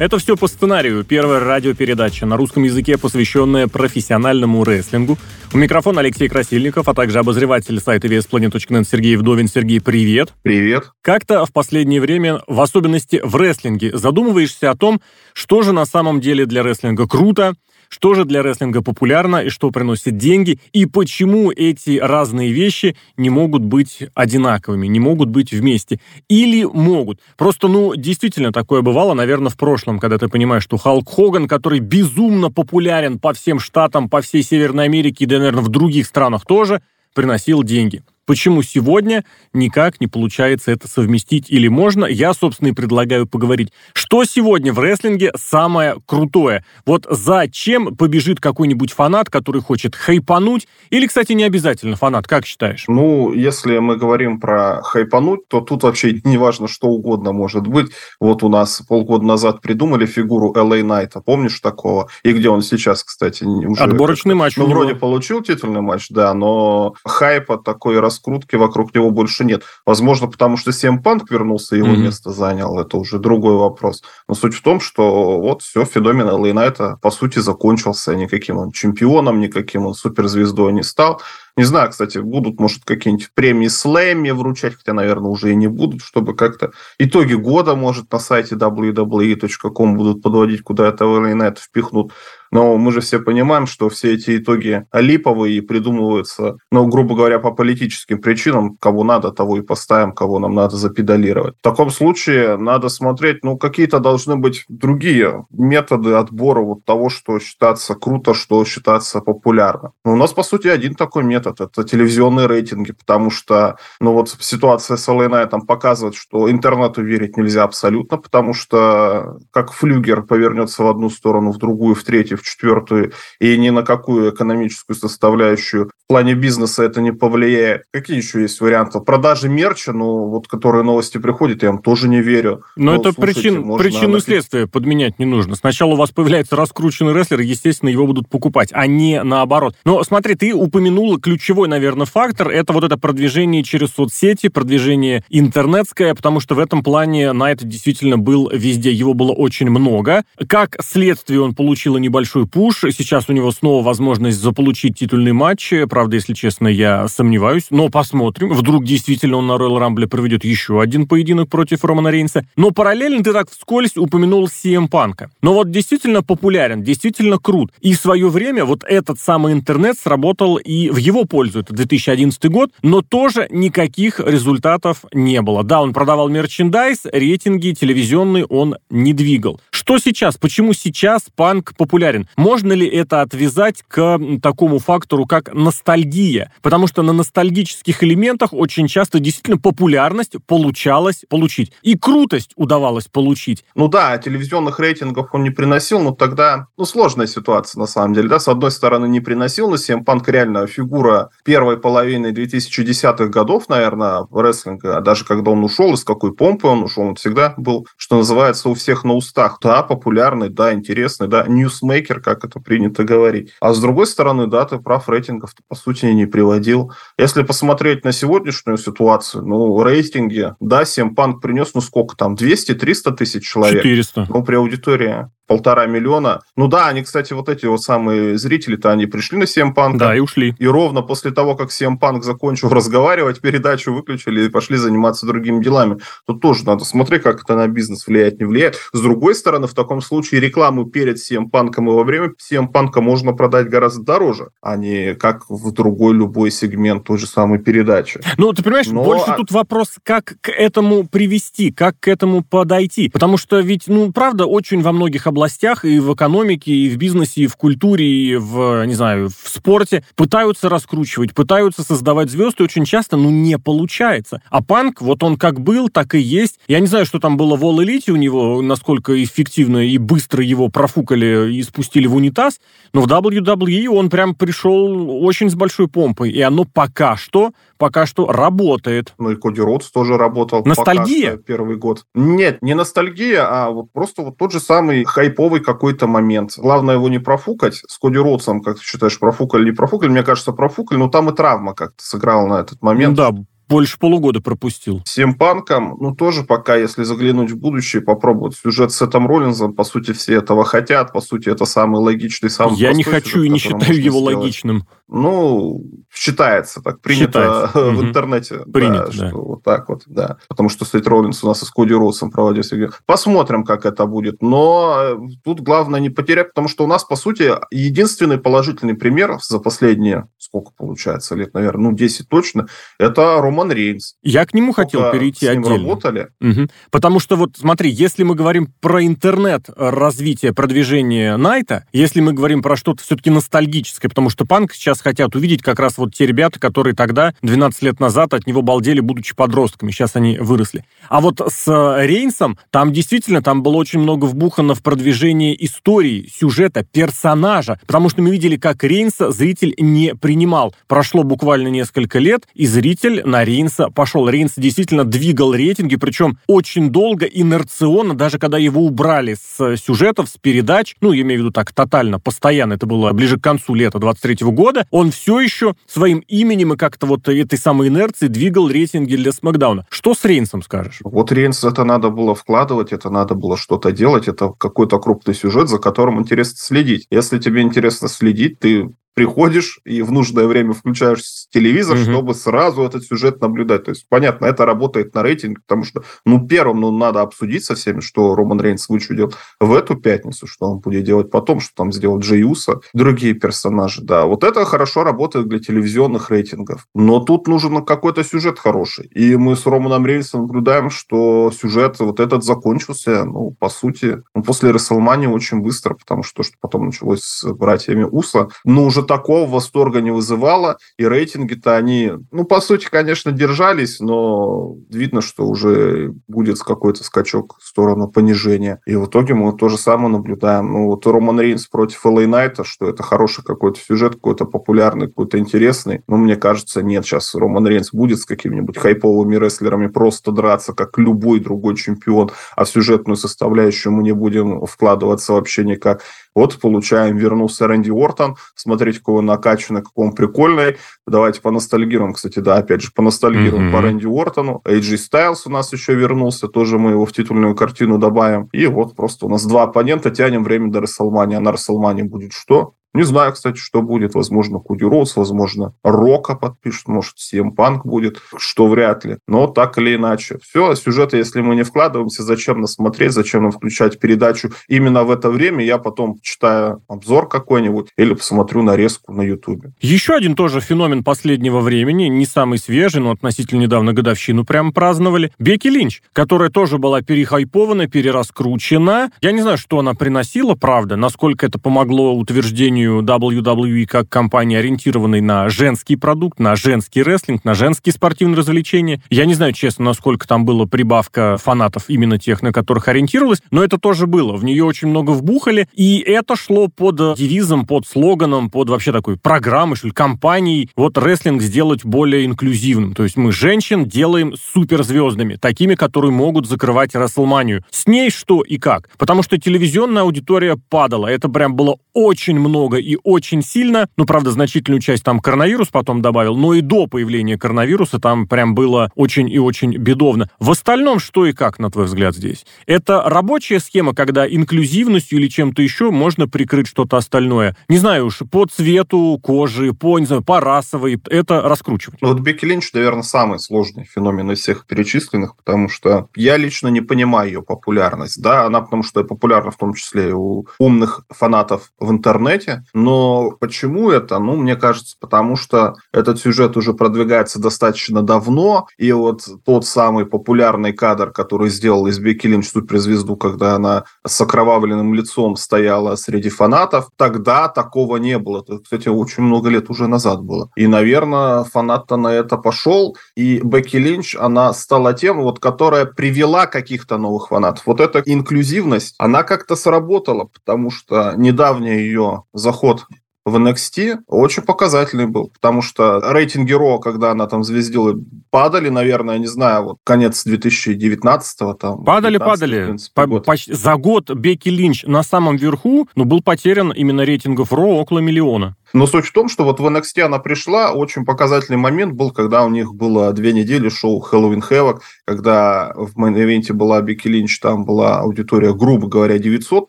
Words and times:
Это 0.00 0.16
все 0.16 0.34
по 0.34 0.48
сценарию. 0.48 1.04
Первая 1.04 1.40
радиопередача 1.40 2.24
на 2.24 2.38
русском 2.38 2.62
языке, 2.62 2.96
посвященная 2.96 3.68
профессиональному 3.68 4.64
рестлингу. 4.64 5.18
У 5.52 5.58
микрофона 5.58 6.00
Алексей 6.00 6.26
Красильников, 6.26 6.88
а 6.88 6.94
также 6.94 7.18
обозреватель 7.18 7.78
сайта 7.80 8.08
VSPlanet.net 8.08 8.88
Сергей 8.90 9.16
Вдовин. 9.16 9.46
Сергей, 9.46 9.78
привет. 9.78 10.32
Привет. 10.42 10.92
Как-то 11.02 11.44
в 11.44 11.52
последнее 11.52 12.00
время, 12.00 12.40
в 12.46 12.62
особенности 12.62 13.20
в 13.22 13.36
рестлинге, 13.36 13.94
задумываешься 13.94 14.70
о 14.70 14.74
том, 14.74 15.02
что 15.34 15.60
же 15.60 15.72
на 15.72 15.84
самом 15.84 16.22
деле 16.22 16.46
для 16.46 16.62
рестлинга 16.62 17.06
круто, 17.06 17.52
что 17.90 18.14
же 18.14 18.24
для 18.24 18.42
рестлинга 18.42 18.82
популярно 18.82 19.36
и 19.38 19.50
что 19.50 19.70
приносит 19.70 20.16
деньги, 20.16 20.58
и 20.72 20.86
почему 20.86 21.50
эти 21.50 21.98
разные 21.98 22.52
вещи 22.52 22.96
не 23.16 23.28
могут 23.28 23.62
быть 23.62 23.98
одинаковыми, 24.14 24.86
не 24.86 25.00
могут 25.00 25.28
быть 25.28 25.52
вместе. 25.52 26.00
Или 26.28 26.64
могут. 26.64 27.20
Просто, 27.36 27.68
ну, 27.68 27.94
действительно, 27.96 28.52
такое 28.52 28.80
бывало, 28.82 29.14
наверное, 29.14 29.50
в 29.50 29.56
прошлом, 29.56 29.98
когда 29.98 30.18
ты 30.18 30.28
понимаешь, 30.28 30.62
что 30.62 30.76
Халк 30.78 31.10
Хоган, 31.10 31.48
который 31.48 31.80
безумно 31.80 32.50
популярен 32.50 33.18
по 33.18 33.34
всем 33.34 33.58
штатам, 33.58 34.08
по 34.08 34.22
всей 34.22 34.42
Северной 34.42 34.84
Америке 34.84 35.26
да, 35.26 35.38
наверное, 35.38 35.64
в 35.64 35.68
других 35.68 36.06
странах 36.06 36.46
тоже, 36.46 36.80
приносил 37.12 37.62
деньги. 37.64 38.02
Почему 38.30 38.62
сегодня 38.62 39.24
никак 39.52 40.00
не 40.00 40.06
получается 40.06 40.70
это 40.70 40.86
совместить 40.86 41.50
или 41.50 41.66
можно, 41.66 42.04
я, 42.04 42.32
собственно, 42.32 42.68
и 42.68 42.72
предлагаю 42.72 43.26
поговорить. 43.26 43.72
Что 43.92 44.22
сегодня 44.22 44.72
в 44.72 44.78
рестлинге 44.78 45.32
самое 45.34 45.96
крутое? 46.06 46.64
Вот 46.86 47.08
зачем 47.10 47.96
побежит 47.96 48.38
какой-нибудь 48.38 48.92
фанат, 48.92 49.28
который 49.28 49.62
хочет 49.62 49.96
хайпануть? 49.96 50.68
Или, 50.90 51.08
кстати, 51.08 51.32
не 51.32 51.42
обязательно 51.42 51.96
фанат, 51.96 52.28
как 52.28 52.46
считаешь? 52.46 52.84
Ну, 52.86 53.32
если 53.32 53.78
мы 53.78 53.96
говорим 53.96 54.38
про 54.38 54.80
хайпануть, 54.80 55.48
то 55.48 55.60
тут 55.60 55.82
вообще 55.82 56.20
не 56.24 56.38
важно, 56.38 56.68
что 56.68 56.86
угодно 56.86 57.32
может 57.32 57.66
быть. 57.66 57.90
Вот 58.20 58.44
у 58.44 58.48
нас 58.48 58.80
полгода 58.88 59.24
назад 59.24 59.60
придумали 59.60 60.06
фигуру 60.06 60.52
LA 60.56 60.84
Найта, 60.84 61.20
помнишь 61.20 61.58
такого? 61.58 62.08
И 62.22 62.32
где 62.32 62.48
он 62.48 62.62
сейчас, 62.62 63.02
кстати? 63.02 63.42
Уже 63.42 63.82
Отборочный 63.82 64.36
матч 64.36 64.56
Ну, 64.56 64.66
вроде 64.66 64.94
получил 64.94 65.42
титульный 65.42 65.80
матч, 65.80 66.06
да, 66.10 66.32
но 66.32 66.94
хайпа 67.04 67.58
такой 67.58 67.98
раз 67.98 68.19
раскрутки 68.20 68.56
вокруг 68.56 68.94
него 68.94 69.10
больше 69.10 69.44
нет. 69.44 69.62
Возможно, 69.86 70.26
потому 70.26 70.56
что 70.56 70.72
Сем 70.72 71.02
Панк 71.02 71.30
вернулся, 71.30 71.76
его 71.76 71.88
mm-hmm. 71.88 71.96
место 71.96 72.30
занял, 72.30 72.78
это 72.78 72.96
уже 72.96 73.18
другой 73.18 73.56
вопрос. 73.56 74.02
Но 74.28 74.34
суть 74.34 74.54
в 74.54 74.62
том, 74.62 74.80
что 74.80 75.40
вот 75.40 75.62
все, 75.62 75.84
феномен 75.84 76.28
Лейнайта 76.28 76.98
по 77.02 77.10
сути 77.10 77.38
закончился. 77.38 78.14
Никаким 78.14 78.58
он 78.58 78.72
чемпионом, 78.72 79.40
никаким 79.40 79.86
он 79.86 79.94
суперзвездой 79.94 80.72
не 80.72 80.82
стал. 80.82 81.20
Не 81.56 81.64
знаю, 81.64 81.90
кстати, 81.90 82.18
будут, 82.18 82.60
может, 82.60 82.84
какие-нибудь 82.84 83.30
премии 83.34 83.68
Слэмми 83.68 84.30
вручать, 84.30 84.76
хотя, 84.76 84.92
наверное, 84.92 85.30
уже 85.30 85.52
и 85.52 85.56
не 85.56 85.66
будут, 85.66 86.02
чтобы 86.02 86.34
как-то 86.34 86.70
итоги 86.98 87.34
года, 87.34 87.74
может, 87.74 88.10
на 88.12 88.18
сайте 88.18 88.54
www.com 88.54 89.96
будут 89.96 90.22
подводить, 90.22 90.62
куда 90.62 90.88
это 90.88 91.06
Лейнайт 91.06 91.58
впихнут. 91.58 92.12
Но 92.50 92.76
мы 92.76 92.92
же 92.92 93.00
все 93.00 93.20
понимаем, 93.20 93.66
что 93.66 93.88
все 93.88 94.14
эти 94.14 94.38
итоги 94.38 94.84
липовые 94.92 95.58
и 95.58 95.60
придумываются, 95.60 96.56
ну, 96.70 96.86
грубо 96.86 97.14
говоря, 97.14 97.38
по 97.38 97.52
политическим 97.52 98.20
причинам. 98.20 98.76
Кого 98.80 99.04
надо, 99.04 99.30
того 99.30 99.58
и 99.58 99.62
поставим, 99.62 100.12
кого 100.12 100.38
нам 100.38 100.54
надо 100.54 100.76
запедалировать. 100.76 101.54
В 101.58 101.62
таком 101.62 101.90
случае 101.90 102.56
надо 102.56 102.88
смотреть, 102.88 103.44
ну, 103.44 103.56
какие-то 103.56 104.00
должны 104.00 104.36
быть 104.36 104.64
другие 104.68 105.46
методы 105.50 106.12
отбора 106.12 106.60
вот 106.60 106.84
того, 106.84 107.08
что 107.08 107.38
считаться 107.38 107.94
круто, 107.94 108.34
что 108.34 108.64
считаться 108.64 109.20
популярно. 109.20 109.92
Но 110.04 110.12
у 110.12 110.16
нас, 110.16 110.32
по 110.32 110.42
сути, 110.42 110.68
один 110.68 110.94
такой 110.94 111.22
метод. 111.24 111.60
Это 111.60 111.84
телевизионные 111.84 112.46
рейтинги, 112.46 112.92
потому 112.92 113.30
что, 113.30 113.76
ну, 114.00 114.12
вот 114.12 114.30
ситуация 114.40 114.96
с 114.96 115.08
LNI 115.08 115.46
там 115.46 115.62
показывает, 115.62 116.14
что 116.14 116.50
интернету 116.50 117.02
верить 117.02 117.36
нельзя 117.36 117.64
абсолютно, 117.64 118.18
потому 118.18 118.54
что 118.54 119.38
как 119.52 119.72
флюгер 119.72 120.22
повернется 120.22 120.82
в 120.82 120.88
одну 120.88 121.10
сторону, 121.10 121.52
в 121.52 121.58
другую, 121.58 121.94
в 121.94 122.02
третью, 122.02 122.39
в 122.40 122.44
четвертую, 122.44 123.12
и 123.40 123.56
ни 123.56 123.70
на 123.70 123.82
какую 123.82 124.32
экономическую 124.32 124.96
составляющую 124.96 125.90
в 126.04 126.08
плане 126.08 126.34
бизнеса 126.34 126.82
это 126.82 127.00
не 127.00 127.12
повлияет. 127.12 127.84
Какие 127.92 128.16
еще 128.16 128.42
есть 128.42 128.60
варианты? 128.60 129.00
Продажи 129.00 129.48
мерча, 129.48 129.92
ну, 129.92 130.28
вот 130.28 130.48
которые 130.48 130.82
новости 130.82 131.18
приходят, 131.18 131.62
я 131.62 131.68
им 131.68 131.78
тоже 131.78 132.08
не 132.08 132.20
верю. 132.20 132.64
Но, 132.74 132.94
Но 132.94 133.00
это 133.00 133.12
причин, 133.12 133.76
причину 133.76 134.16
и 134.16 134.20
следствие 134.20 134.66
подменять 134.66 135.18
не 135.18 135.24
нужно. 135.24 135.54
Сначала 135.54 135.92
у 135.92 135.96
вас 135.96 136.10
появляется 136.10 136.56
раскрученный 136.56 137.12
рестлер, 137.12 137.40
естественно, 137.40 137.88
его 137.88 138.06
будут 138.06 138.28
покупать, 138.28 138.70
а 138.72 138.86
не 138.86 139.22
наоборот. 139.22 139.76
Но 139.84 140.02
смотри, 140.02 140.34
ты 140.34 140.52
упомянул 140.52 141.18
ключевой, 141.20 141.68
наверное, 141.68 142.06
фактор, 142.06 142.48
это 142.48 142.72
вот 142.72 142.84
это 142.84 142.96
продвижение 142.96 143.62
через 143.62 143.90
соцсети, 143.90 144.48
продвижение 144.48 145.22
интернетское, 145.28 146.14
потому 146.14 146.40
что 146.40 146.54
в 146.54 146.58
этом 146.58 146.82
плане 146.82 147.32
на 147.32 147.52
это 147.52 147.64
действительно 147.64 148.18
был 148.18 148.50
везде, 148.52 148.90
его 148.90 149.14
было 149.14 149.32
очень 149.32 149.70
много. 149.70 150.24
Как 150.48 150.76
следствие 150.82 151.40
он 151.40 151.54
получил 151.54 151.96
небольшой 151.98 152.29
большой 152.30 152.46
пуш. 152.46 152.84
Сейчас 152.96 153.24
у 153.28 153.32
него 153.32 153.50
снова 153.50 153.82
возможность 153.84 154.38
заполучить 154.38 154.98
титульный 154.98 155.32
матч. 155.32 155.72
Правда, 155.88 156.14
если 156.14 156.32
честно, 156.32 156.68
я 156.68 157.08
сомневаюсь. 157.08 157.66
Но 157.70 157.88
посмотрим. 157.88 158.52
Вдруг 158.52 158.84
действительно 158.84 159.38
он 159.38 159.48
на 159.48 159.52
Royal 159.52 159.80
Rumble 159.80 160.06
проведет 160.06 160.44
еще 160.44 160.80
один 160.80 161.08
поединок 161.08 161.48
против 161.48 161.84
Романа 161.84 162.08
Рейнса. 162.08 162.46
Но 162.56 162.70
параллельно 162.70 163.24
ты 163.24 163.32
так 163.32 163.50
вскользь 163.50 163.96
упомянул 163.96 164.46
CM 164.46 164.88
Панка. 164.88 165.30
Но 165.42 165.54
вот 165.54 165.72
действительно 165.72 166.22
популярен, 166.22 166.84
действительно 166.84 167.38
крут. 167.38 167.72
И 167.80 167.94
в 167.94 168.00
свое 168.00 168.28
время 168.28 168.64
вот 168.64 168.84
этот 168.84 169.18
самый 169.18 169.52
интернет 169.52 169.98
сработал 169.98 170.56
и 170.56 170.88
в 170.90 170.98
его 170.98 171.24
пользу. 171.24 171.60
Это 171.60 171.74
2011 171.74 172.44
год. 172.44 172.70
Но 172.82 173.02
тоже 173.02 173.48
никаких 173.50 174.20
результатов 174.20 175.04
не 175.12 175.42
было. 175.42 175.64
Да, 175.64 175.82
он 175.82 175.92
продавал 175.92 176.28
мерчендайз, 176.28 177.06
рейтинги 177.12 177.72
телевизионные 177.72 178.44
он 178.44 178.76
не 178.88 179.14
двигал. 179.14 179.60
Что 179.70 179.98
сейчас? 179.98 180.36
Почему 180.36 180.74
сейчас 180.74 181.22
Панк 181.34 181.74
популярен? 181.76 182.19
Уверен, 182.20 182.28
можно 182.36 182.72
ли 182.72 182.86
это 182.86 183.22
отвязать 183.22 183.82
к 183.86 184.18
такому 184.42 184.78
фактору, 184.78 185.26
как 185.26 185.52
ностальгия? 185.52 186.52
Потому 186.62 186.86
что 186.86 187.02
на 187.02 187.12
ностальгических 187.12 188.02
элементах 188.02 188.52
очень 188.52 188.88
часто 188.88 189.20
действительно 189.20 189.58
популярность 189.58 190.36
получалось 190.46 191.24
получить. 191.28 191.72
И 191.82 191.96
крутость 191.96 192.52
удавалось 192.56 193.06
получить. 193.06 193.64
Ну 193.74 193.88
да, 193.88 194.18
телевизионных 194.18 194.80
рейтингов 194.80 195.30
он 195.32 195.42
не 195.42 195.50
приносил, 195.50 196.00
но 196.00 196.12
тогда, 196.12 196.66
ну, 196.76 196.84
сложная 196.84 197.26
ситуация 197.26 197.80
на 197.80 197.86
самом 197.86 198.14
деле, 198.14 198.28
да, 198.28 198.38
с 198.38 198.48
одной 198.48 198.70
стороны 198.70 199.06
не 199.06 199.20
приносил, 199.20 199.70
но 199.70 199.76
CM 199.76 200.04
Punk 200.04 200.30
реально 200.30 200.66
фигура 200.66 201.30
первой 201.44 201.78
половины 201.78 202.28
2010-х 202.32 203.26
годов, 203.26 203.68
наверное, 203.68 204.26
рестлинга, 204.32 204.96
а 204.96 205.00
даже 205.00 205.24
когда 205.24 205.50
он 205.50 205.64
ушел, 205.64 205.94
из 205.94 206.04
какой 206.04 206.34
помпы 206.34 206.66
он 206.66 206.82
ушел, 206.82 207.04
он 207.04 207.14
всегда 207.14 207.54
был, 207.56 207.86
что 207.96 208.16
называется, 208.16 208.68
у 208.68 208.74
всех 208.74 209.04
на 209.04 209.14
устах. 209.14 209.58
Да, 209.60 209.82
популярный, 209.82 210.48
да, 210.48 210.72
интересный, 210.72 211.28
да, 211.28 211.44
ньюсмейкер, 211.46 212.09
букмекер, 212.10 212.20
как 212.20 212.44
это 212.44 212.60
принято 212.60 213.04
говорить. 213.04 213.52
А 213.60 213.72
с 213.72 213.80
другой 213.80 214.06
стороны, 214.06 214.46
да, 214.46 214.64
ты 214.64 214.78
прав, 214.78 215.08
рейтингов 215.08 215.54
по 215.68 215.74
сути 215.74 216.06
не 216.06 216.26
приводил. 216.26 216.92
Если 217.18 217.42
посмотреть 217.42 218.04
на 218.04 218.12
сегодняшнюю 218.12 218.78
ситуацию, 218.78 219.44
ну, 219.44 219.82
рейтинги, 219.82 220.54
да, 220.60 220.84
CM 220.84 221.03
Punk 221.03 221.40
принес, 221.40 221.72
ну, 221.74 221.80
сколько 221.80 222.16
там, 222.16 222.34
200-300 222.34 223.16
тысяч 223.16 223.48
человек? 223.48 223.82
400. 223.82 224.26
Ну, 224.28 224.44
при 224.44 224.56
аудитории 224.56 225.26
полтора 225.50 225.86
миллиона. 225.86 226.42
Ну 226.56 226.68
да, 226.68 226.86
они, 226.86 227.02
кстати, 227.02 227.32
вот 227.32 227.48
эти 227.48 227.66
вот 227.66 227.82
самые 227.82 228.38
зрители-то, 228.38 228.92
они 228.92 229.06
пришли 229.06 229.36
на 229.36 229.42
CM 229.44 229.74
Punk. 229.74 229.96
Да, 229.96 230.14
и 230.14 230.20
ушли. 230.20 230.54
И 230.60 230.66
ровно 230.68 231.02
после 231.02 231.32
того, 231.32 231.56
как 231.56 231.70
CM 231.70 231.98
Punk 232.00 232.22
закончил 232.22 232.68
разговаривать, 232.70 233.40
передачу 233.40 233.92
выключили 233.92 234.46
и 234.46 234.48
пошли 234.48 234.76
заниматься 234.76 235.26
другими 235.26 235.60
делами. 235.60 235.98
Тут 236.24 236.40
тоже 236.40 236.64
надо 236.64 236.84
смотреть, 236.84 237.22
как 237.22 237.42
это 237.42 237.56
на 237.56 237.66
бизнес 237.66 238.06
влияет, 238.06 238.38
не 238.38 238.46
влияет. 238.46 238.76
С 238.92 239.00
другой 239.00 239.34
стороны, 239.34 239.66
в 239.66 239.74
таком 239.74 240.02
случае 240.02 240.40
рекламу 240.40 240.84
перед 240.84 241.16
CM 241.16 241.50
Punk 241.50 241.72
и 241.76 241.80
во 242.00 242.04
время 242.04 242.32
CM 242.40 242.72
Punk 242.72 242.98
можно 243.00 243.34
продать 243.34 243.68
гораздо 243.68 244.02
дороже, 244.02 244.48
а 244.62 244.76
не 244.76 245.14
как 245.14 245.44
в 245.50 245.70
другой 245.72 246.14
любой 246.14 246.50
сегмент 246.50 247.04
той 247.04 247.18
же 247.18 247.26
самой 247.26 247.58
передачи. 247.58 248.20
Ну, 248.38 248.52
ты 248.54 248.62
понимаешь, 248.62 248.86
Но... 248.86 249.04
больше 249.04 249.26
а 249.26 249.36
тут 249.36 249.50
вопрос, 249.50 249.96
как 250.02 250.36
к 250.40 250.48
этому 250.48 251.06
привести, 251.06 251.70
как 251.70 252.00
к 252.00 252.08
этому 252.08 252.42
подойти. 252.42 253.10
Потому 253.10 253.36
что 253.36 253.60
ведь, 253.60 253.86
ну, 253.86 254.12
правда, 254.12 254.46
очень 254.46 254.80
во 254.80 254.92
многих 254.92 255.26
областях 255.26 255.84
и 255.84 256.00
в 256.00 256.14
экономике, 256.14 256.72
и 256.72 256.88
в 256.88 256.96
бизнесе, 256.96 257.42
и 257.42 257.46
в 257.46 257.56
культуре, 257.56 258.06
и 258.06 258.36
в, 258.36 258.86
не 258.86 258.94
знаю, 258.94 259.28
в 259.28 259.48
спорте 259.48 260.02
пытаются 260.16 260.70
раскручивать, 260.70 261.34
пытаются 261.34 261.82
создавать 261.82 262.30
звезды, 262.30 262.64
очень 262.64 262.86
часто, 262.86 263.18
ну, 263.18 263.28
не 263.28 263.58
получается. 263.58 264.40
А 264.48 264.62
панк, 264.62 265.02
вот 265.02 265.22
он 265.22 265.36
как 265.36 265.60
был, 265.60 265.90
так 265.90 266.14
и 266.14 266.18
есть. 266.18 266.60
Я 266.66 266.80
не 266.80 266.86
знаю, 266.86 267.04
что 267.04 267.18
там 267.18 267.36
было 267.36 267.56
в 267.56 267.64
All 267.64 267.84
Elite 267.84 268.10
у 268.10 268.16
него, 268.16 268.62
насколько 268.62 269.22
эффективно 269.22 269.86
и 269.86 269.98
быстро 269.98 270.42
его 270.42 270.68
профукали 270.68 271.52
и 271.52 271.62
спустили 271.80 272.06
в 272.06 272.14
унитаз, 272.14 272.60
но 272.92 273.00
в 273.00 273.06
WWE 273.06 273.88
он 273.88 274.10
прям 274.10 274.34
пришел 274.34 275.24
очень 275.24 275.48
с 275.48 275.54
большой 275.54 275.88
помпой, 275.88 276.30
и 276.30 276.40
оно 276.42 276.64
пока 276.64 277.16
что, 277.16 277.52
пока 277.78 278.04
что 278.04 278.30
работает. 278.30 279.14
Ну 279.18 279.30
и 279.30 279.36
Коди 279.36 279.62
Роудс 279.62 279.90
тоже 279.90 280.18
работал. 280.18 280.62
Ностальгия? 280.64 281.38
первый 281.38 281.76
год. 281.76 282.04
Нет, 282.14 282.60
не 282.60 282.74
ностальгия, 282.74 283.46
а 283.48 283.70
вот 283.70 283.92
просто 283.92 284.22
вот 284.22 284.36
тот 284.36 284.52
же 284.52 284.60
самый 284.60 285.04
хайповый 285.04 285.60
какой-то 285.60 286.06
момент. 286.06 286.52
Главное 286.58 286.96
его 286.96 287.08
не 287.08 287.18
профукать. 287.18 287.82
С 287.88 287.98
Коди 287.98 288.18
Роудсом, 288.18 288.60
как 288.60 288.78
ты 288.78 288.84
считаешь, 288.84 289.18
профукали 289.18 289.62
или 289.62 289.70
профукали? 289.70 290.10
Мне 290.10 290.22
кажется, 290.22 290.52
профукали, 290.52 290.98
но 290.98 291.08
там 291.08 291.30
и 291.30 291.34
травма 291.34 291.74
как-то 291.74 292.04
сыграла 292.04 292.46
на 292.46 292.60
этот 292.60 292.82
момент. 292.82 293.16
Да, 293.16 293.32
больше 293.70 293.98
полугода 293.98 294.40
пропустил. 294.40 295.02
Всем 295.06 295.34
панкам, 295.34 295.96
ну, 296.00 296.14
тоже 296.14 296.42
пока, 296.42 296.76
если 296.76 297.04
заглянуть 297.04 297.52
в 297.52 297.56
будущее, 297.56 298.02
попробовать 298.02 298.56
сюжет 298.56 298.92
с 298.92 299.00
Этом 299.00 299.26
Роллинзом, 299.26 299.74
по 299.74 299.84
сути, 299.84 300.12
все 300.12 300.34
этого 300.34 300.64
хотят, 300.64 301.12
по 301.12 301.20
сути, 301.20 301.48
это 301.48 301.64
самый 301.64 302.00
логичный, 302.00 302.50
самый 302.50 302.76
Я 302.76 302.92
не 302.92 303.04
хочу 303.04 303.38
сюжет, 303.38 303.46
и 303.46 303.48
не 303.48 303.58
считаю 303.58 304.02
его 304.02 304.18
сделать. 304.18 304.36
логичным. 304.36 304.86
Ну, 305.12 305.82
считается 306.12 306.80
так, 306.80 307.00
принято 307.00 307.70
считается. 307.72 307.80
в 307.90 308.02
интернете. 308.04 308.58
Принято, 308.72 309.10
да, 309.12 309.18
да. 309.18 309.28
Что 309.28 309.38
вот 309.38 309.62
так 309.62 309.88
вот, 309.88 310.02
да. 310.06 310.36
Потому 310.48 310.68
что 310.68 310.84
Сет 310.84 311.06
Роллинс 311.06 311.42
у 311.42 311.48
нас 311.48 311.62
и 311.62 311.66
с 311.66 311.70
Коди 311.70 311.94
Роусом 311.94 312.30
проводил 312.30 312.62
Посмотрим, 313.06 313.64
как 313.64 313.86
это 313.86 314.06
будет. 314.06 314.40
Но 314.40 314.96
э, 315.00 315.16
тут 315.44 315.60
главное 315.60 316.00
не 316.00 316.10
потерять, 316.10 316.48
потому 316.48 316.68
что 316.68 316.84
у 316.84 316.86
нас, 316.86 317.04
по 317.04 317.16
сути, 317.16 317.52
единственный 317.70 318.38
положительный 318.38 318.94
пример 318.94 319.38
за 319.40 319.58
последние, 319.58 320.28
сколько 320.38 320.72
получается, 320.76 321.34
лет, 321.34 321.54
наверное, 321.54 321.90
ну, 321.90 321.96
10 321.96 322.28
точно, 322.28 322.68
это 322.98 323.40
Роман 323.40 323.59
Рейнс. 323.68 324.14
Я 324.22 324.46
к 324.46 324.54
нему 324.54 324.72
хотел 324.72 325.10
перейти 325.12 325.46
с 325.46 325.50
ним 325.50 325.64
отдельно. 325.64 325.78
работали. 325.78 326.28
Угу. 326.40 326.68
Потому 326.90 327.20
что 327.20 327.36
вот 327.36 327.56
смотри, 327.58 327.90
если 327.90 328.22
мы 328.22 328.34
говорим 328.34 328.72
про 328.80 329.04
интернет 329.04 329.66
развитие, 329.76 330.52
продвижение 330.52 331.36
Найта, 331.36 331.84
если 331.92 332.20
мы 332.20 332.32
говорим 332.32 332.62
про 332.62 332.76
что-то 332.76 333.02
все-таки 333.02 333.30
ностальгическое, 333.30 334.08
потому 334.08 334.30
что 334.30 334.46
панк 334.46 334.72
сейчас 334.72 335.00
хотят 335.00 335.34
увидеть 335.36 335.62
как 335.62 335.78
раз 335.78 335.98
вот 335.98 336.14
те 336.14 336.26
ребята, 336.26 336.58
которые 336.58 336.94
тогда, 336.94 337.34
12 337.42 337.82
лет 337.82 338.00
назад, 338.00 338.34
от 338.34 338.46
него 338.46 338.62
балдели, 338.62 339.00
будучи 339.00 339.34
подростками. 339.34 339.90
Сейчас 339.90 340.16
они 340.16 340.38
выросли. 340.38 340.84
А 341.08 341.20
вот 341.20 341.40
с 341.40 341.66
э, 341.66 342.06
Рейнсом, 342.06 342.58
там 342.70 342.92
действительно, 342.92 343.42
там 343.42 343.62
было 343.62 343.76
очень 343.76 344.00
много 344.00 344.26
вбухано 344.26 344.74
в 344.74 344.82
продвижение 344.82 345.64
истории, 345.64 346.30
сюжета, 346.32 346.84
персонажа. 346.84 347.80
Потому 347.86 348.08
что 348.08 348.22
мы 348.22 348.30
видели, 348.30 348.56
как 348.56 348.84
Рейнса 348.84 349.30
зритель 349.30 349.74
не 349.78 350.14
принимал. 350.14 350.74
Прошло 350.86 351.22
буквально 351.22 351.68
несколько 351.68 352.18
лет, 352.18 352.46
и 352.54 352.66
зритель 352.66 353.22
на 353.24 353.44
Рейнса 353.50 353.90
пошел. 353.90 354.28
Рейнс 354.28 354.52
действительно 354.56 355.04
двигал 355.04 355.52
рейтинги, 355.52 355.96
причем 355.96 356.38
очень 356.46 356.90
долго, 356.90 357.26
инерционно, 357.26 358.14
даже 358.14 358.38
когда 358.38 358.58
его 358.58 358.82
убрали 358.82 359.34
с 359.34 359.76
сюжетов, 359.76 360.28
с 360.28 360.38
передач, 360.38 360.94
ну, 361.00 361.10
я 361.12 361.22
имею 361.22 361.40
в 361.40 361.42
виду 361.42 361.52
так, 361.52 361.72
тотально, 361.72 362.20
постоянно, 362.20 362.74
это 362.74 362.86
было 362.86 363.12
ближе 363.12 363.38
к 363.38 363.42
концу 363.42 363.74
лета 363.74 363.98
23 363.98 364.46
года, 364.52 364.86
он 364.90 365.10
все 365.10 365.40
еще 365.40 365.74
своим 365.86 366.20
именем 366.28 366.74
и 366.74 366.76
как-то 366.76 367.06
вот 367.06 367.28
этой 367.28 367.58
самой 367.58 367.88
инерции 367.88 368.28
двигал 368.28 368.70
рейтинги 368.70 369.16
для 369.16 369.32
Смакдауна. 369.32 369.84
Что 369.90 370.14
с 370.14 370.24
Рейнсом 370.24 370.62
скажешь? 370.62 371.00
Вот 371.02 371.32
Рейнс 371.32 371.64
это 371.64 371.84
надо 371.84 372.10
было 372.10 372.36
вкладывать, 372.36 372.92
это 372.92 373.10
надо 373.10 373.34
было 373.34 373.56
что-то 373.56 373.90
делать, 373.90 374.28
это 374.28 374.52
какой-то 374.56 375.00
крупный 375.00 375.34
сюжет, 375.34 375.68
за 375.68 375.78
которым 375.78 376.20
интересно 376.20 376.56
следить. 376.56 377.06
Если 377.10 377.38
тебе 377.38 377.62
интересно 377.62 378.08
следить, 378.08 378.60
ты 378.60 378.90
приходишь 379.14 379.80
и 379.84 380.02
в 380.02 380.12
нужное 380.12 380.46
время 380.46 380.72
включаешь 380.72 381.22
телевизор, 381.50 381.96
угу. 381.96 382.04
чтобы 382.04 382.34
сразу 382.34 382.82
этот 382.82 383.04
сюжет 383.04 383.40
наблюдать. 383.40 383.84
То 383.84 383.90
есть, 383.90 384.06
понятно, 384.08 384.46
это 384.46 384.64
работает 384.64 385.14
на 385.14 385.22
рейтинг, 385.22 385.60
потому 385.62 385.84
что, 385.84 386.02
ну, 386.24 386.46
первым, 386.46 386.80
ну, 386.80 386.90
надо 386.90 387.22
обсудить 387.22 387.64
со 387.64 387.74
всеми, 387.74 388.00
что 388.00 388.34
Роман 388.34 388.60
Рейнс 388.60 388.88
вычудил 388.88 389.32
в 389.60 389.74
эту 389.74 389.96
пятницу, 389.96 390.46
что 390.46 390.66
он 390.66 390.78
будет 390.78 391.04
делать 391.04 391.30
потом, 391.30 391.60
что 391.60 391.74
там 391.74 391.92
сделал 391.92 392.18
Джейуса, 392.18 392.80
другие 392.94 393.34
персонажи, 393.34 394.02
да. 394.02 394.26
Вот 394.26 394.44
это 394.44 394.64
хорошо 394.64 395.04
работает 395.04 395.48
для 395.48 395.58
телевизионных 395.58 396.30
рейтингов. 396.30 396.86
Но 396.94 397.20
тут 397.20 397.48
нужен 397.48 397.84
какой-то 397.84 398.24
сюжет 398.24 398.58
хороший. 398.58 399.06
И 399.06 399.36
мы 399.36 399.56
с 399.56 399.66
Романом 399.66 400.06
Рейнсом 400.06 400.42
наблюдаем, 400.42 400.90
что 400.90 401.50
сюжет 401.50 401.98
вот 402.00 402.20
этот 402.20 402.44
закончился, 402.44 403.24
ну, 403.24 403.56
по 403.58 403.68
сути, 403.68 404.22
ну, 404.34 404.42
после 404.42 404.70
Расселмани 404.70 405.26
очень 405.26 405.60
быстро, 405.60 405.94
потому 405.94 406.22
что 406.22 406.36
то, 406.36 406.42
что 406.42 406.56
потом 406.60 406.86
началось 406.86 407.22
с 407.22 407.52
братьями 407.52 408.04
Уса, 408.04 408.48
ну, 408.64 408.84
уже 408.84 408.99
такого 409.02 409.48
восторга 409.48 410.00
не 410.00 410.10
вызывало, 410.10 410.78
и 410.98 411.06
рейтинги-то 411.06 411.76
они, 411.76 412.12
ну, 412.30 412.44
по 412.44 412.60
сути, 412.60 412.86
конечно, 412.90 413.32
держались, 413.32 414.00
но 414.00 414.76
видно, 414.88 415.20
что 415.20 415.46
уже 415.46 416.12
будет 416.28 416.60
какой-то 416.60 417.04
скачок 417.04 417.56
в 417.60 417.66
сторону 417.66 418.08
понижения. 418.08 418.80
И 418.86 418.96
в 418.96 419.06
итоге 419.06 419.34
мы 419.34 419.52
то 419.52 419.68
же 419.68 419.78
самое 419.78 420.08
наблюдаем. 420.08 420.72
Ну, 420.72 420.86
вот 420.86 421.06
Роман 421.06 421.40
Рейнс 421.40 421.66
против 421.66 422.04
Элэй 422.04 422.26
Найта, 422.26 422.64
что 422.64 422.88
это 422.88 423.02
хороший 423.02 423.44
какой-то 423.44 423.80
сюжет, 423.80 424.14
какой-то 424.14 424.44
популярный, 424.44 425.08
какой-то 425.08 425.38
интересный. 425.38 426.02
Но 426.06 426.16
мне 426.16 426.36
кажется, 426.36 426.82
нет, 426.82 427.04
сейчас 427.04 427.34
Роман 427.34 427.66
Рейнс 427.66 427.92
будет 427.92 428.20
с 428.20 428.26
какими-нибудь 428.26 428.78
хайповыми 428.78 429.36
рестлерами 429.36 429.86
просто 429.86 430.32
драться, 430.32 430.72
как 430.72 430.98
любой 430.98 431.40
другой 431.40 431.76
чемпион, 431.76 432.30
а 432.56 432.64
в 432.64 432.68
сюжетную 432.68 433.16
составляющую 433.16 433.92
мы 433.92 434.02
не 434.02 434.12
будем 434.12 434.64
вкладываться 434.66 435.32
вообще 435.32 435.64
никак. 435.64 436.02
Вот 436.34 436.60
получаем, 436.60 437.16
вернулся 437.16 437.66
Рэнди 437.66 437.90
Уортон, 437.90 438.36
смотреть, 438.54 438.98
какой 438.98 439.16
он 439.16 439.26
накачанный, 439.26 439.82
какой 439.82 440.08
он 440.08 440.12
прикольный. 440.12 440.76
Давайте 441.06 441.40
поностальгируем, 441.40 442.12
кстати, 442.12 442.38
да, 442.38 442.56
опять 442.56 442.82
же, 442.82 442.90
поностальгируем 442.94 443.68
mm-hmm. 443.68 443.72
по 443.72 443.80
Рэнди 443.80 444.06
Уортону. 444.06 444.62
AJ 444.64 444.98
Styles 445.10 445.42
у 445.46 445.50
нас 445.50 445.72
еще 445.72 445.94
вернулся, 445.94 446.48
тоже 446.48 446.78
мы 446.78 446.92
его 446.92 447.04
в 447.04 447.12
титульную 447.12 447.54
картину 447.54 447.98
добавим. 447.98 448.48
И 448.52 448.66
вот 448.66 448.94
просто 448.94 449.26
у 449.26 449.28
нас 449.28 449.44
два 449.44 449.64
оппонента, 449.64 450.10
тянем 450.10 450.44
время 450.44 450.70
до 450.70 450.80
Расселмани. 450.80 451.34
А 451.34 451.40
на 451.40 451.52
Расселмане 451.52 452.04
будет 452.04 452.32
что? 452.32 452.74
Не 452.92 453.04
знаю, 453.04 453.32
кстати, 453.32 453.58
что 453.58 453.82
будет. 453.82 454.14
Возможно, 454.14 454.58
Куди 454.58 454.84
Роуз, 454.84 455.16
возможно, 455.16 455.74
Рока 455.84 456.34
подпишет, 456.34 456.88
может, 456.88 457.14
CM 457.16 457.52
Панк 457.52 457.86
будет, 457.86 458.20
что 458.36 458.66
вряд 458.66 459.04
ли. 459.04 459.18
Но 459.28 459.46
так 459.46 459.78
или 459.78 459.94
иначе. 459.94 460.38
Все, 460.42 460.74
сюжеты, 460.74 461.16
если 461.16 461.40
мы 461.40 461.54
не 461.54 461.62
вкладываемся, 461.62 462.22
зачем 462.22 462.60
нас 462.60 462.74
смотреть, 462.74 463.12
зачем 463.12 463.42
нам 463.42 463.52
включать 463.52 464.00
передачу 464.00 464.50
именно 464.68 465.04
в 465.04 465.10
это 465.10 465.30
время, 465.30 465.64
я 465.64 465.78
потом 465.78 466.18
читаю 466.20 466.82
обзор 466.88 467.28
какой-нибудь 467.28 467.88
или 467.96 468.14
посмотрю 468.14 468.62
нарезку 468.62 469.12
на 469.12 469.22
Ютубе. 469.22 469.72
Еще 469.80 470.14
один 470.14 470.34
тоже 470.34 470.60
феномен 470.60 471.04
последнего 471.04 471.60
времени, 471.60 472.04
не 472.04 472.26
самый 472.26 472.58
свежий, 472.58 473.00
но 473.00 473.12
относительно 473.12 473.60
недавно 473.60 473.92
годовщину 473.92 474.44
прям 474.44 474.72
праздновали. 474.72 475.32
Бекки 475.38 475.68
Линч, 475.68 476.02
которая 476.12 476.50
тоже 476.50 476.78
была 476.78 477.02
перехайпована, 477.02 477.86
перераскручена. 477.88 479.10
Я 479.20 479.32
не 479.32 479.42
знаю, 479.42 479.58
что 479.58 479.78
она 479.78 479.94
приносила, 479.94 480.54
правда, 480.54 480.96
насколько 480.96 481.46
это 481.46 481.58
помогло 481.58 482.14
утверждению 482.14 482.79
мнению 482.80 483.02
WWE 483.02 483.86
как 483.86 484.08
компании, 484.08 484.56
ориентированной 484.56 485.20
на 485.20 485.48
женский 485.48 485.96
продукт, 485.96 486.38
на 486.38 486.56
женский 486.56 487.02
рестлинг, 487.02 487.44
на 487.44 487.54
женские 487.54 487.92
спортивные 487.92 488.38
развлечения. 488.38 489.02
Я 489.10 489.26
не 489.26 489.34
знаю, 489.34 489.52
честно, 489.52 489.86
насколько 489.86 490.26
там 490.26 490.44
была 490.44 490.66
прибавка 490.66 491.36
фанатов 491.36 491.84
именно 491.88 492.18
тех, 492.18 492.42
на 492.42 492.52
которых 492.52 492.88
ориентировалась, 492.88 493.42
но 493.50 493.62
это 493.62 493.78
тоже 493.78 494.06
было. 494.06 494.36
В 494.36 494.44
нее 494.44 494.64
очень 494.64 494.88
много 494.88 495.10
вбухали, 495.10 495.68
и 495.74 495.98
это 495.98 496.36
шло 496.36 496.68
под 496.68 497.16
девизом, 497.16 497.66
под 497.66 497.86
слоганом, 497.86 498.50
под 498.50 498.70
вообще 498.70 498.92
такой 498.92 499.16
программой, 499.16 499.76
что 499.76 499.88
ли, 499.88 499.92
компанией, 499.92 500.70
вот 500.76 500.96
рестлинг 500.96 501.42
сделать 501.42 501.84
более 501.84 502.24
инклюзивным. 502.24 502.94
То 502.94 503.02
есть 503.04 503.16
мы 503.16 503.32
женщин 503.32 503.84
делаем 503.84 504.34
суперзвездными, 504.52 505.36
такими, 505.36 505.74
которые 505.74 506.12
могут 506.12 506.46
закрывать 506.46 506.94
Расселманию. 506.94 507.64
С 507.70 507.86
ней 507.86 508.10
что 508.10 508.42
и 508.42 508.58
как? 508.58 508.88
Потому 508.98 509.22
что 509.22 509.38
телевизионная 509.38 510.02
аудитория 510.02 510.56
падала. 510.68 511.06
Это 511.06 511.28
прям 511.28 511.54
было 511.54 511.76
очень 511.92 512.38
много 512.38 512.69
много 512.70 512.78
и 512.78 512.96
очень 513.02 513.42
сильно. 513.42 513.88
Ну, 513.96 514.06
правда, 514.06 514.30
значительную 514.30 514.80
часть 514.80 515.02
там 515.02 515.20
коронавирус 515.20 515.68
потом 515.68 516.02
добавил, 516.02 516.36
но 516.36 516.54
и 516.54 516.60
до 516.60 516.86
появления 516.86 517.36
коронавируса 517.36 517.98
там 517.98 518.26
прям 518.28 518.54
было 518.54 518.90
очень 518.94 519.28
и 519.28 519.38
очень 519.38 519.76
бедовно. 519.76 520.28
В 520.38 520.50
остальном, 520.50 521.00
что 521.00 521.26
и 521.26 521.32
как, 521.32 521.58
на 521.58 521.70
твой 521.70 521.86
взгляд, 521.86 522.14
здесь? 522.14 522.46
Это 522.66 523.02
рабочая 523.04 523.60
схема, 523.60 523.94
когда 523.94 524.26
инклюзивностью 524.26 525.18
или 525.18 525.28
чем-то 525.28 525.62
еще 525.62 525.90
можно 525.90 526.28
прикрыть 526.28 526.68
что-то 526.68 526.96
остальное. 526.96 527.56
Не 527.68 527.78
знаю 527.78 528.06
уж, 528.06 528.20
по 528.30 528.46
цвету 528.46 529.18
кожи, 529.22 529.72
по, 529.72 529.98
не 529.98 530.06
знаю, 530.06 530.22
по 530.22 530.40
расовой, 530.40 531.00
это 531.10 531.42
раскручивать. 531.42 532.00
Ну, 532.00 532.08
вот 532.08 532.20
Бекки 532.20 532.44
Линч, 532.44 532.72
наверное, 532.72 533.02
самый 533.02 533.38
сложный 533.38 533.84
феномен 533.84 534.30
из 534.30 534.40
всех 534.40 534.66
перечисленных, 534.66 535.36
потому 535.36 535.68
что 535.68 536.08
я 536.14 536.36
лично 536.36 536.68
не 536.68 536.80
понимаю 536.80 537.28
ее 537.28 537.42
популярность. 537.42 538.22
Да, 538.22 538.46
она 538.46 538.60
потому 538.60 538.82
что 538.82 539.02
популярна 539.02 539.50
в 539.50 539.56
том 539.56 539.74
числе 539.74 540.14
у 540.14 540.46
умных 540.58 541.04
фанатов 541.10 541.72
в 541.80 541.90
интернете, 541.90 542.59
Но 542.74 543.32
почему 543.38 543.90
это? 543.90 544.18
Ну, 544.18 544.36
мне 544.36 544.56
кажется, 544.56 544.96
потому 545.00 545.36
что 545.36 545.74
этот 545.92 546.18
сюжет 546.18 546.56
уже 546.56 546.74
продвигается 546.74 547.40
достаточно 547.40 548.02
давно, 548.02 548.66
и 548.78 548.92
вот 548.92 549.22
тот 549.44 549.66
самый 549.66 550.06
популярный 550.06 550.72
кадр, 550.72 551.10
который 551.10 551.50
сделал 551.50 551.86
из 551.86 551.98
Бекки 551.98 552.26
Линч 552.26 552.48
суперзвезду, 552.48 553.16
когда 553.16 553.54
она 553.56 553.84
с 554.06 554.20
окровавленным 554.20 554.94
лицом 554.94 555.36
стояла 555.36 555.96
среди 555.96 556.28
фанатов, 556.28 556.88
тогда 556.96 557.48
такого 557.48 557.96
не 557.96 558.18
было. 558.18 558.40
Это, 558.40 558.58
кстати, 558.58 558.88
очень 558.88 559.22
много 559.22 559.48
лет 559.48 559.70
уже 559.70 559.86
назад 559.86 560.22
было. 560.22 560.50
И, 560.56 560.66
наверное, 560.66 561.44
фанат-то 561.44 561.96
на 561.96 562.08
это 562.08 562.36
пошел, 562.36 562.96
и 563.16 563.40
Бекки 563.42 563.76
Линч, 563.76 564.16
она 564.16 564.52
стала 564.52 564.94
тем, 564.94 565.22
вот, 565.22 565.38
которая 565.38 565.84
привела 565.84 566.46
каких-то 566.46 566.98
новых 566.98 567.28
фанатов. 567.28 567.66
Вот 567.66 567.80
эта 567.80 568.00
инклюзивность, 568.00 568.94
она 568.98 569.22
как-то 569.22 569.56
сработала, 569.56 570.24
потому 570.24 570.70
что 570.70 571.14
недавний 571.16 571.78
ее 571.78 572.24
заход 572.50 572.86
в 573.24 573.36
NXT 573.36 573.98
очень 574.06 574.42
показательный 574.42 575.06
был, 575.06 575.28
потому 575.28 575.62
что 575.62 576.00
рейтинги 576.12 576.52
Ро, 576.52 576.78
когда 576.78 577.10
она 577.10 577.26
там 577.26 577.44
звездила, 577.44 577.94
падали, 578.30 578.70
наверное, 578.70 579.18
не 579.18 579.26
знаю, 579.26 579.64
вот 579.64 579.76
конец 579.84 580.26
2019-го 580.26 581.54
там. 581.54 581.84
Падали, 581.84 582.18
падали. 582.18 582.64
Принципе, 582.64 583.06
год. 583.06 583.26
Почти 583.26 583.52
за 583.52 583.76
год 583.76 584.10
Бекки 584.10 584.48
Линч 584.48 584.84
на 584.84 585.02
самом 585.02 585.36
верху, 585.36 585.88
но 585.94 586.04
был 586.04 586.22
потерян 586.22 586.72
именно 586.72 587.04
рейтингов 587.04 587.52
Raw 587.52 587.76
около 587.76 587.98
миллиона. 587.98 588.56
Но 588.72 588.86
суть 588.86 589.06
в 589.06 589.12
том, 589.12 589.28
что 589.28 589.44
вот 589.44 589.60
в 589.60 589.66
NXT 589.66 590.02
она 590.02 590.18
пришла, 590.18 590.72
очень 590.72 591.04
показательный 591.04 591.58
момент 591.58 591.94
был, 591.94 592.10
когда 592.10 592.44
у 592.44 592.50
них 592.50 592.74
было 592.74 593.12
две 593.12 593.32
недели 593.32 593.68
шоу 593.68 594.04
Halloween 594.10 594.42
Havoc, 594.48 594.80
когда 595.04 595.72
в 595.74 595.96
мейн-эвенте 595.96 596.52
была 596.52 596.80
Бекки 596.80 597.08
Линч, 597.08 597.40
там 597.40 597.64
была 597.64 598.00
аудитория, 598.00 598.54
грубо 598.54 598.86
говоря, 598.88 599.18
900 599.18 599.68